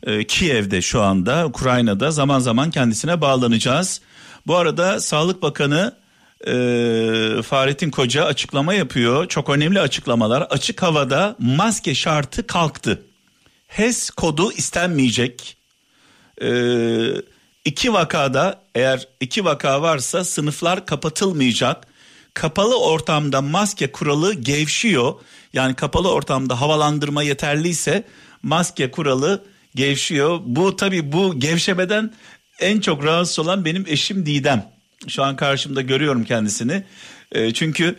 Ee, 0.03 0.23
Kiev'de 0.23 0.81
şu 0.81 1.01
anda, 1.01 1.45
Ukrayna'da 1.45 2.11
zaman 2.11 2.39
zaman 2.39 2.71
kendisine 2.71 3.21
bağlanacağız. 3.21 4.01
Bu 4.47 4.55
arada 4.55 4.99
Sağlık 4.99 5.41
Bakanı 5.41 5.95
e, 6.47 6.53
Fahrettin 7.41 7.91
Koca 7.91 8.25
açıklama 8.25 8.73
yapıyor. 8.73 9.27
Çok 9.27 9.49
önemli 9.49 9.79
açıklamalar. 9.79 10.41
Açık 10.41 10.81
havada 10.81 11.35
maske 11.39 11.95
şartı 11.95 12.47
kalktı. 12.47 13.01
HES 13.67 14.09
kodu 14.09 14.51
istenmeyecek. 14.51 15.57
Ee, 16.41 17.11
iki 17.65 17.93
vakada 17.93 18.61
eğer 18.75 19.07
iki 19.19 19.45
vaka 19.45 19.81
varsa 19.81 20.23
sınıflar 20.23 20.85
kapatılmayacak. 20.85 21.88
Kapalı 22.33 22.79
ortamda 22.79 23.41
maske 23.41 23.91
kuralı 23.91 24.33
gevşiyor. 24.33 25.13
Yani 25.53 25.75
kapalı 25.75 26.11
ortamda 26.11 26.61
havalandırma 26.61 27.23
yeterliyse 27.23 28.03
maske 28.43 28.91
kuralı 28.91 29.45
gevşiyor. 29.75 30.39
Bu 30.45 30.75
tabii 30.75 31.11
bu 31.11 31.39
gevşemeden 31.39 32.13
en 32.59 32.79
çok 32.79 33.03
rahatsız 33.03 33.39
olan 33.39 33.65
benim 33.65 33.85
eşim 33.87 34.25
Didem. 34.25 34.71
Şu 35.07 35.23
an 35.23 35.35
karşımda 35.35 35.81
görüyorum 35.81 36.23
kendisini. 36.23 36.83
E, 37.31 37.53
çünkü 37.53 37.95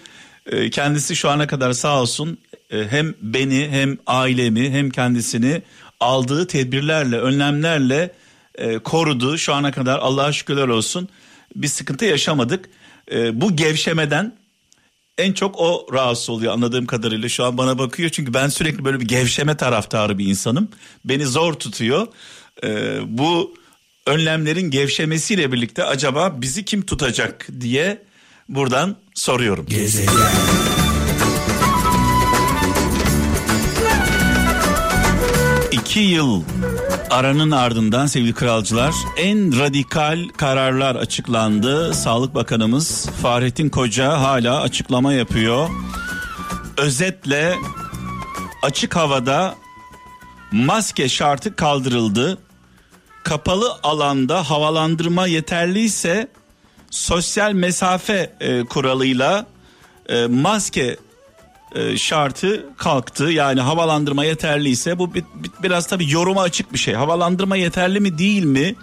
e, 0.46 0.70
kendisi 0.70 1.16
şu 1.16 1.30
ana 1.30 1.46
kadar 1.46 1.72
sağ 1.72 2.00
olsun 2.00 2.38
e, 2.70 2.88
hem 2.88 3.14
beni 3.22 3.68
hem 3.70 3.98
ailemi 4.06 4.70
hem 4.70 4.90
kendisini 4.90 5.62
aldığı 6.00 6.46
tedbirlerle, 6.46 7.18
önlemlerle 7.18 8.12
e, 8.54 8.78
korudu. 8.78 9.38
Şu 9.38 9.54
ana 9.54 9.72
kadar 9.72 9.98
Allah'a 9.98 10.32
şükürler 10.32 10.68
olsun 10.68 11.08
bir 11.56 11.68
sıkıntı 11.68 12.04
yaşamadık. 12.04 12.70
E, 13.12 13.40
bu 13.40 13.56
gevşemeden 13.56 14.40
en 15.20 15.32
çok 15.32 15.54
o 15.58 15.86
rahatsız 15.92 16.30
oluyor 16.30 16.52
anladığım 16.52 16.86
kadarıyla. 16.86 17.28
Şu 17.28 17.44
an 17.44 17.58
bana 17.58 17.78
bakıyor 17.78 18.10
çünkü 18.10 18.34
ben 18.34 18.48
sürekli 18.48 18.84
böyle 18.84 19.00
bir 19.00 19.08
gevşeme 19.08 19.56
taraftarı 19.56 20.18
bir 20.18 20.26
insanım. 20.26 20.68
Beni 21.04 21.26
zor 21.26 21.54
tutuyor. 21.54 22.06
Ee, 22.64 22.98
bu 23.06 23.54
önlemlerin 24.06 24.70
gevşemesiyle 24.70 25.52
birlikte 25.52 25.84
acaba 25.84 26.40
bizi 26.40 26.64
kim 26.64 26.82
tutacak 26.82 27.46
diye 27.60 28.02
buradan 28.48 28.96
soruyorum. 29.14 29.66
İki 35.72 36.00
yıl 36.00 36.42
aranın 37.10 37.50
ardından 37.50 38.06
sevgili 38.06 38.32
kralcılar 38.32 38.94
en 39.16 39.58
radikal 39.58 40.28
kararlar 40.36 40.96
açıklandı. 40.96 41.94
Sağlık 41.94 42.34
Bakanımız 42.34 43.06
Fahrettin 43.22 43.68
Koca 43.68 44.20
hala 44.20 44.60
açıklama 44.60 45.12
yapıyor. 45.12 45.68
Özetle 46.76 47.54
açık 48.62 48.96
havada 48.96 49.54
maske 50.52 51.08
şartı 51.08 51.56
kaldırıldı. 51.56 52.38
Kapalı 53.22 53.72
alanda 53.82 54.50
havalandırma 54.50 55.26
yeterliyse 55.26 56.28
sosyal 56.90 57.52
mesafe 57.52 58.32
e, 58.40 58.64
kuralıyla 58.64 59.46
e, 60.08 60.26
maske 60.26 60.96
e, 61.74 61.96
şartı 61.96 62.66
kalktı. 62.76 63.24
Yani 63.24 63.60
havalandırma 63.60 64.24
yeterliyse 64.24 64.98
bu 64.98 65.14
bir, 65.14 65.24
bir, 65.34 65.50
biraz 65.62 65.86
tabii 65.86 66.10
yoruma 66.10 66.42
açık 66.42 66.72
bir 66.72 66.78
şey. 66.78 66.94
Havalandırma 66.94 67.56
yeterli 67.56 68.00
mi 68.00 68.18
değil 68.18 68.44
mi? 68.44 68.74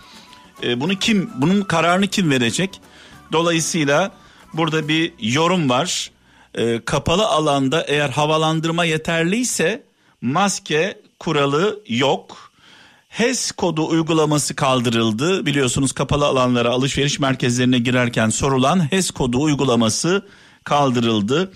E, 0.63 0.79
bunu 0.79 0.95
kim 0.95 1.29
bunun 1.35 1.61
kararını 1.61 2.07
kim 2.07 2.31
verecek? 2.31 2.81
Dolayısıyla 3.31 4.11
burada 4.53 4.87
bir 4.87 5.13
yorum 5.19 5.69
var. 5.69 6.11
E, 6.55 6.85
kapalı 6.85 7.27
alanda 7.27 7.83
eğer 7.87 8.09
havalandırma 8.09 8.85
yeterliyse 8.85 9.83
maske 10.21 11.01
kuralı 11.19 11.79
yok. 11.87 12.51
HES 13.09 13.51
kodu 13.51 13.87
uygulaması 13.87 14.55
kaldırıldı. 14.55 15.45
Biliyorsunuz 15.45 15.91
kapalı 15.91 16.25
alanlara 16.25 16.69
alışveriş 16.69 17.19
merkezlerine 17.19 17.79
girerken 17.79 18.29
sorulan 18.29 18.91
HES 18.91 19.11
kodu 19.11 19.41
uygulaması 19.41 20.25
kaldırıldı. 20.63 21.51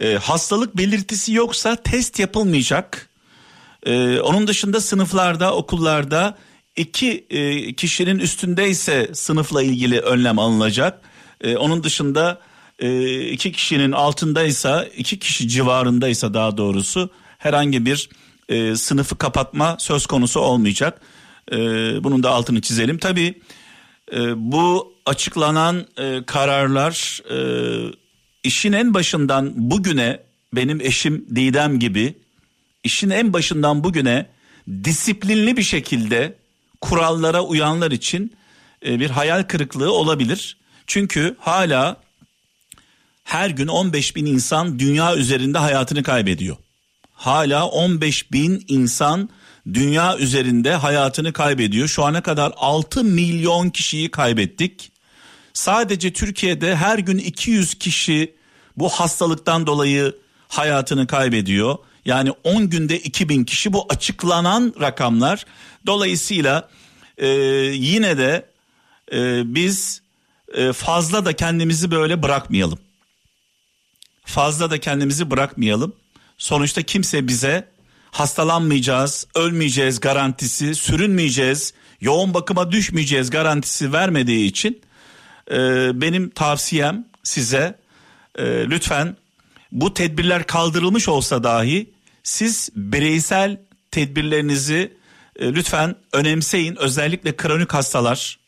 Ee, 0.00 0.14
hastalık 0.14 0.76
belirtisi 0.76 1.32
yoksa 1.32 1.76
test 1.76 2.18
yapılmayacak. 2.18 3.08
Ee, 3.86 4.20
onun 4.20 4.46
dışında 4.46 4.80
sınıflarda, 4.80 5.54
okullarda 5.56 6.38
iki 6.76 7.26
e, 7.30 7.72
kişinin 7.72 8.18
üstündeyse 8.18 9.10
sınıfla 9.12 9.62
ilgili 9.62 10.00
önlem 10.00 10.38
alınacak. 10.38 11.00
Ee, 11.40 11.56
onun 11.56 11.84
dışında 11.84 12.40
e, 12.78 13.20
iki 13.28 13.52
kişinin 13.52 13.92
altındaysa, 13.92 14.84
iki 14.96 15.18
kişi 15.18 15.48
civarındaysa 15.48 16.34
daha 16.34 16.56
doğrusu 16.56 17.10
herhangi 17.38 17.86
bir 17.86 18.08
e, 18.48 18.76
sınıfı 18.76 19.18
kapatma 19.18 19.76
söz 19.80 20.06
konusu 20.06 20.40
olmayacak. 20.40 21.00
E, 21.52 21.56
bunun 22.04 22.22
da 22.22 22.30
altını 22.30 22.60
çizelim. 22.60 22.98
Tabii 22.98 23.42
e, 24.12 24.18
bu 24.52 24.94
açıklanan 25.06 25.86
e, 25.96 26.24
kararlar 26.26 27.22
e, 27.30 27.38
işin 28.48 28.72
en 28.72 28.94
başından 28.94 29.52
bugüne 29.56 30.20
benim 30.52 30.80
eşim 30.80 31.26
Didem 31.36 31.78
gibi 31.78 32.14
işin 32.84 33.10
en 33.10 33.32
başından 33.32 33.84
bugüne 33.84 34.26
disiplinli 34.84 35.56
bir 35.56 35.62
şekilde 35.62 36.34
kurallara 36.80 37.42
uyanlar 37.42 37.90
için 37.90 38.32
e, 38.86 39.00
bir 39.00 39.10
hayal 39.10 39.42
kırıklığı 39.42 39.92
olabilir. 39.92 40.56
Çünkü 40.86 41.36
hala 41.38 41.96
her 43.24 43.50
gün 43.50 43.66
15 43.66 44.16
bin 44.16 44.26
insan 44.26 44.78
dünya 44.78 45.16
üzerinde 45.16 45.58
hayatını 45.58 46.02
kaybediyor. 46.02 46.56
Hala 47.12 47.66
15 47.68 48.32
bin 48.32 48.64
insan 48.68 49.30
dünya 49.74 50.18
üzerinde 50.18 50.74
hayatını 50.74 51.32
kaybediyor. 51.32 51.88
Şu 51.88 52.04
ana 52.04 52.20
kadar 52.20 52.52
6 52.56 53.04
milyon 53.04 53.70
kişiyi 53.70 54.10
kaybettik. 54.10 54.92
Sadece 55.52 56.12
Türkiye'de 56.12 56.76
her 56.76 56.98
gün 56.98 57.18
200 57.18 57.74
kişi 57.74 58.37
bu 58.80 58.88
hastalıktan 58.88 59.66
dolayı 59.66 60.16
hayatını 60.48 61.06
kaybediyor. 61.06 61.76
Yani 62.04 62.30
10 62.44 62.70
günde 62.70 62.98
2000 62.98 63.44
kişi 63.44 63.72
bu 63.72 63.86
açıklanan 63.88 64.74
rakamlar. 64.80 65.44
Dolayısıyla 65.86 66.68
e, 67.18 67.26
yine 67.72 68.18
de 68.18 68.46
e, 69.12 69.42
biz 69.54 70.02
e, 70.54 70.72
fazla 70.72 71.24
da 71.24 71.32
kendimizi 71.32 71.90
böyle 71.90 72.22
bırakmayalım. 72.22 72.78
Fazla 74.24 74.70
da 74.70 74.80
kendimizi 74.80 75.30
bırakmayalım. 75.30 75.92
Sonuçta 76.38 76.82
kimse 76.82 77.28
bize 77.28 77.68
hastalanmayacağız, 78.10 79.26
ölmeyeceğiz 79.34 80.00
garantisi, 80.00 80.74
sürünmeyeceğiz, 80.74 81.74
yoğun 82.00 82.34
bakıma 82.34 82.72
düşmeyeceğiz 82.72 83.30
garantisi 83.30 83.92
vermediği 83.92 84.46
için 84.46 84.82
e, 85.50 85.56
benim 86.00 86.30
tavsiyem 86.30 87.06
size 87.22 87.78
e, 88.38 88.44
lütfen 88.70 89.16
bu 89.72 89.94
tedbirler 89.94 90.46
kaldırılmış 90.46 91.08
olsa 91.08 91.44
dahi 91.44 91.90
siz 92.22 92.70
bireysel 92.74 93.60
tedbirlerinizi 93.90 94.98
e, 95.36 95.54
lütfen 95.54 95.96
önemseyin. 96.12 96.76
Özellikle 96.76 97.36
kronik 97.36 97.74
hastalar, 97.74 98.38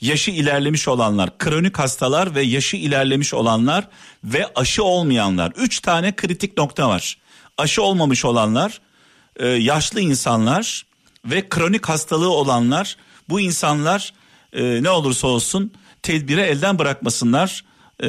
yaşı 0.00 0.30
ilerlemiş 0.30 0.88
olanlar, 0.88 1.38
kronik 1.38 1.78
hastalar 1.78 2.34
ve 2.34 2.42
yaşı 2.42 2.76
ilerlemiş 2.76 3.34
olanlar 3.34 3.88
ve 4.24 4.46
aşı 4.54 4.84
olmayanlar. 4.84 5.52
Üç 5.56 5.80
tane 5.80 6.16
kritik 6.16 6.58
nokta 6.58 6.88
var. 6.88 7.18
Aşı 7.58 7.82
olmamış 7.82 8.24
olanlar, 8.24 8.80
e, 9.36 9.46
yaşlı 9.46 10.00
insanlar 10.00 10.86
ve 11.24 11.48
kronik 11.48 11.88
hastalığı 11.88 12.30
olanlar. 12.30 12.96
Bu 13.28 13.40
insanlar 13.40 14.12
e, 14.52 14.82
ne 14.82 14.90
olursa 14.90 15.26
olsun 15.26 15.72
tedbiri 16.02 16.40
elden 16.40 16.78
bırakmasınlar 16.78 17.64
e, 18.00 18.08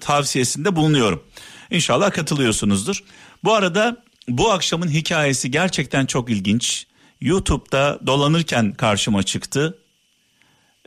tavsiyesinde 0.00 0.76
bulunuyorum. 0.76 1.24
İnşallah 1.70 2.10
katılıyorsunuzdur. 2.10 3.04
Bu 3.44 3.54
arada 3.54 4.04
bu 4.28 4.50
akşamın 4.50 4.88
hikayesi 4.88 5.50
gerçekten 5.50 6.06
çok 6.06 6.30
ilginç. 6.30 6.86
YouTube'da 7.20 8.00
dolanırken 8.06 8.72
karşıma 8.72 9.22
çıktı. 9.22 9.78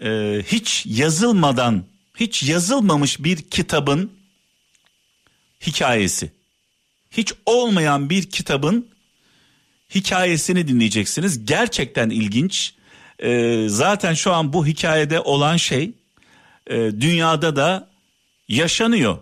Ee, 0.01 0.41
hiç 0.47 0.85
yazılmadan, 0.85 1.83
hiç 2.15 2.43
yazılmamış 2.43 3.23
bir 3.23 3.37
kitabın 3.41 4.11
hikayesi. 5.67 6.31
Hiç 7.11 7.33
olmayan 7.45 8.09
bir 8.09 8.29
kitabın 8.29 8.87
hikayesini 9.95 10.67
dinleyeceksiniz. 10.67 11.45
Gerçekten 11.45 12.09
ilginç. 12.09 12.73
Ee, 13.19 13.65
zaten 13.69 14.13
şu 14.13 14.33
an 14.33 14.53
bu 14.53 14.67
hikayede 14.67 15.19
olan 15.19 15.57
şey 15.57 15.91
e, 16.67 16.75
dünyada 16.75 17.55
da 17.55 17.89
yaşanıyor. 18.47 19.17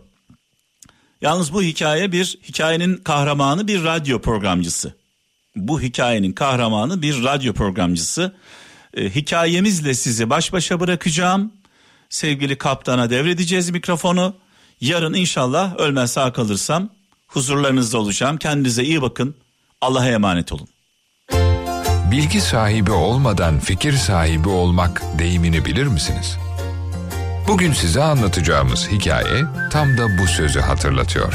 Yalnız 1.22 1.54
bu 1.54 1.62
hikaye 1.62 2.12
bir 2.12 2.38
hikayenin 2.44 2.98
kahramanı 2.98 3.68
bir 3.68 3.84
radyo 3.84 4.22
programcısı. 4.22 4.96
Bu 5.56 5.82
hikayenin 5.82 6.34
kahramanı 6.34 7.02
bir 7.02 7.24
radyo 7.24 7.54
programcısı. 7.54 8.36
Ee, 8.94 9.10
hikayemizle 9.10 9.94
sizi 9.94 10.30
baş 10.30 10.54
başa 10.54 10.80
bırakacağım. 10.80 11.54
Sevgili 12.10 12.58
kaptana 12.58 13.10
devredeceğiz 13.10 13.70
mikrofonu. 13.70 14.36
Yarın 14.82 15.14
inşallah 15.14 15.76
ölmez 15.76 16.12
sağ 16.12 16.34
kalırsam 16.34 16.90
huzurlarınızda 17.28 17.98
olacağım. 17.98 18.38
Kendinize 18.38 18.84
iyi 18.84 19.02
bakın. 19.02 19.36
Allah'a 19.82 20.08
emanet 20.08 20.54
olun. 20.54 20.68
Bilgi 22.12 22.42
sahibi 22.42 22.92
olmadan 22.92 23.60
fikir 23.60 23.94
sahibi 23.94 24.50
olmak 24.50 25.02
deyimini 25.20 25.66
bilir 25.66 25.88
misiniz? 25.88 26.38
Bugün 27.48 27.74
size 27.74 28.04
anlatacağımız 28.04 28.88
hikaye 28.92 29.44
tam 29.72 29.98
da 29.98 30.18
bu 30.18 30.28
sözü 30.28 30.60
hatırlatıyor. 30.60 31.34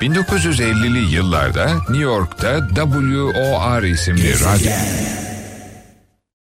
1950'li 0.00 1.14
yıllarda 1.14 1.66
New 1.74 2.02
York'ta 2.02 2.68
WOR 2.68 3.82
isimli 3.82 4.40
radyo 4.40 4.70